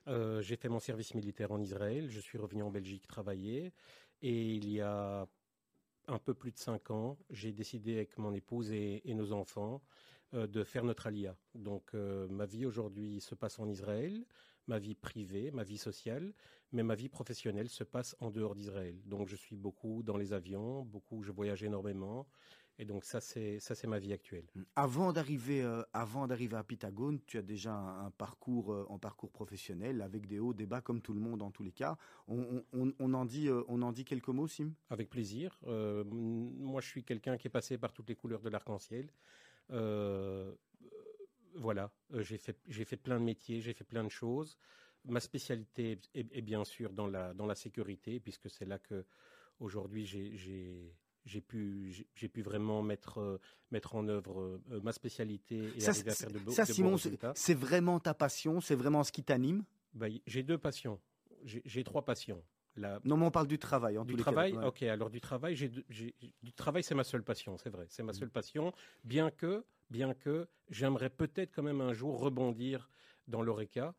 Euh, 0.08 0.42
j'ai 0.42 0.56
fait 0.56 0.70
mon 0.70 0.80
service 0.80 1.14
militaire 1.14 1.52
en 1.52 1.60
Israël. 1.60 2.10
Je 2.10 2.20
suis 2.20 2.38
revenu 2.38 2.64
en 2.64 2.72
Belgique 2.72 3.08
travailler. 3.08 3.72
Et 4.22 4.56
il 4.56 4.70
y 4.70 4.82
a 4.82 5.28
un 6.08 6.20
peu 6.20 6.34
plus 6.34 6.52
de 6.52 6.58
cinq 6.58 6.92
ans, 6.92 7.18
j'ai 7.30 7.52
décidé 7.52 7.96
avec 7.96 8.18
mon 8.18 8.34
épouse 8.34 8.72
et, 8.72 9.02
nos 9.06 9.32
enfants 9.32 9.82
euh, 10.34 10.48
de 10.48 10.64
faire 10.64 10.84
notre 10.84 11.08
alia. 11.08 11.36
Donc 11.56 11.94
euh, 11.94 12.28
ma 12.28 12.46
vie 12.46 12.66
aujourd'hui 12.66 13.22
se 13.22 13.36
passe 13.36 13.60
en 13.60 13.68
Israël, 13.68 14.26
ma 14.68 14.80
vie 14.80 14.96
privée, 14.96 15.52
ma 15.52 15.64
vie 15.64 15.78
sociale, 15.78 16.34
mais 16.72 16.84
ma 16.84 16.96
vie 16.96 17.10
professionnelle 17.10 17.70
se 17.70 17.84
passe 17.84 18.16
en 18.20 18.30
dehors 18.30 18.56
d'Israël. 18.56 19.00
Donc 19.06 19.28
je 19.28 19.36
suis 19.36 19.56
beaucoup 19.56 20.04
dans 20.04 20.18
les 20.18 20.34
avions, 20.34 20.84
beaucoup, 20.84 21.24
je 21.24 21.32
voyage 21.32 21.64
énormément. 21.64 22.28
Et 22.80 22.86
donc 22.86 23.06
ça, 23.06 23.22
c'est 23.22 23.60
ça, 23.60 23.76
c'est 23.76 23.86
ma 23.88 24.00
vie 24.00 24.12
actuelle. 24.12 24.46
Avant 24.76 25.14
d'arriver, 25.14 25.62
euh, 25.62 25.84
avant 25.94 26.26
d'arriver 26.26 26.56
à 26.58 26.64
Pythagone, 26.64 27.20
tu 27.28 27.38
as 27.38 27.44
déjà 27.44 27.74
un, 27.74 28.06
un 28.08 28.12
parcours, 28.12 28.74
euh, 28.74 28.86
en 28.90 28.98
parcours 28.98 29.32
professionnel 29.32 30.02
avec 30.02 30.26
des 30.26 30.40
hauts, 30.40 30.54
des 30.54 30.66
bas, 30.66 30.82
comme 30.82 31.02
tout 31.02 31.14
le 31.14 31.20
monde 31.20 31.44
en 31.44 31.52
tous 31.52 31.62
les 31.64 31.72
cas. 31.72 31.98
On, 32.28 32.64
on- 32.74 32.92
on 32.98 33.14
en 33.14 33.26
dit, 33.26 33.50
euh, 33.50 33.64
on 33.68 33.82
en 33.84 33.92
dit 33.92 34.04
quelques 34.04 34.30
mots, 34.30 34.48
Sim? 34.48 34.72
Avec 34.90 35.10
plaisir. 35.10 35.60
Moi, 35.66 36.82
je 36.82 36.88
suis 36.88 37.04
quelqu'un 37.04 37.38
qui 37.38 37.48
est 37.48 37.52
passé 37.52 37.78
par 37.78 37.94
toutes 37.94 38.10
les 38.10 38.16
couleurs 38.16 38.42
de 38.42 38.50
l'arc-en-ciel. 38.50 39.12
Voilà, 41.56 41.92
j'ai 42.20 42.38
fait, 42.38 42.58
j'ai 42.68 42.86
fait 42.86 42.98
plein 42.98 43.20
de 43.20 43.26
métiers, 43.26 43.60
j'ai 43.62 43.74
fait 43.74 43.84
plein 43.84 44.04
de 44.04 44.10
choses. 44.10 44.58
Ma 45.06 45.20
spécialité 45.20 46.00
est, 46.14 46.28
est 46.32 46.42
bien 46.42 46.64
sûr 46.64 46.94
dans 46.94 47.08
la, 47.08 47.34
dans 47.34 47.46
la 47.46 47.56
sécurité, 47.56 48.20
puisque 48.20 48.50
c'est 48.50 48.66
là 48.66 48.80
que 48.80 49.06
aujourd'hui 49.60 50.06
j'ai, 50.06 50.36
j'ai, 51.26 51.42
pu, 51.42 52.06
j'ai, 52.16 52.28
pu 52.28 52.42
vraiment 52.42 52.82
mettre, 52.82 53.20
euh, 53.20 53.40
mettre 53.72 53.96
en 53.96 54.08
œuvre 54.08 54.42
euh, 54.72 54.82
ma 54.84 54.92
spécialité 54.92 55.72
et 55.76 55.80
Ça, 55.80 55.92
arriver 55.92 56.12
à 56.12 56.16
faire 56.16 56.32
de, 56.32 56.40
beaux- 56.40 56.52
ça, 56.52 56.66
de 56.66 56.72
Simon, 56.74 56.98
c'est 57.36 57.54
vraiment 57.54 58.00
ta 58.00 58.14
passion, 58.14 58.62
c'est 58.62 58.76
vraiment 58.76 59.04
ce 59.04 59.12
qui 59.12 59.24
t'anime? 59.24 59.64
Bah, 59.94 60.08
j'ai 60.26 60.44
deux 60.44 60.58
passions. 60.58 61.00
J'ai, 61.44 61.84
trois 61.84 62.04
passions. 62.06 62.44
La, 62.76 63.00
Non, 63.04 63.18
mais 63.18 63.26
on 63.26 63.32
parle 63.32 63.48
du 63.48 63.58
travail. 63.60 63.98
En 63.98 64.06
du 64.06 64.12
tous 64.14 64.18
les 64.18 64.24
travail, 64.24 64.52
cas. 64.54 64.60
Ouais. 64.60 64.66
ok. 64.68 64.84
Alors 64.84 65.10
du 65.10 65.20
travail, 65.20 65.56
j'ai- 65.56 65.72
du 66.44 66.54
travail, 66.54 66.84
c'est 66.84 66.96
ma 66.96 67.04
seule 67.04 67.24
passion, 67.24 67.58
c'est 67.58 67.70
vrai. 67.70 67.86
C'est 67.90 68.04
ma 68.04 68.14
seule 68.14 68.30
passion, 68.30 68.72
bien 69.04 69.30
que, 69.32 69.66
bien 69.90 70.14
que, 70.14 70.48
j'aimerais 70.70 71.10
peut-être 71.10 71.52
quand 71.54 71.64
même 71.64 71.82
un 71.82 71.94
jour 71.94 72.20
rebondir 72.20 72.90
dans 73.28 73.42
l'oreca. 73.42 73.90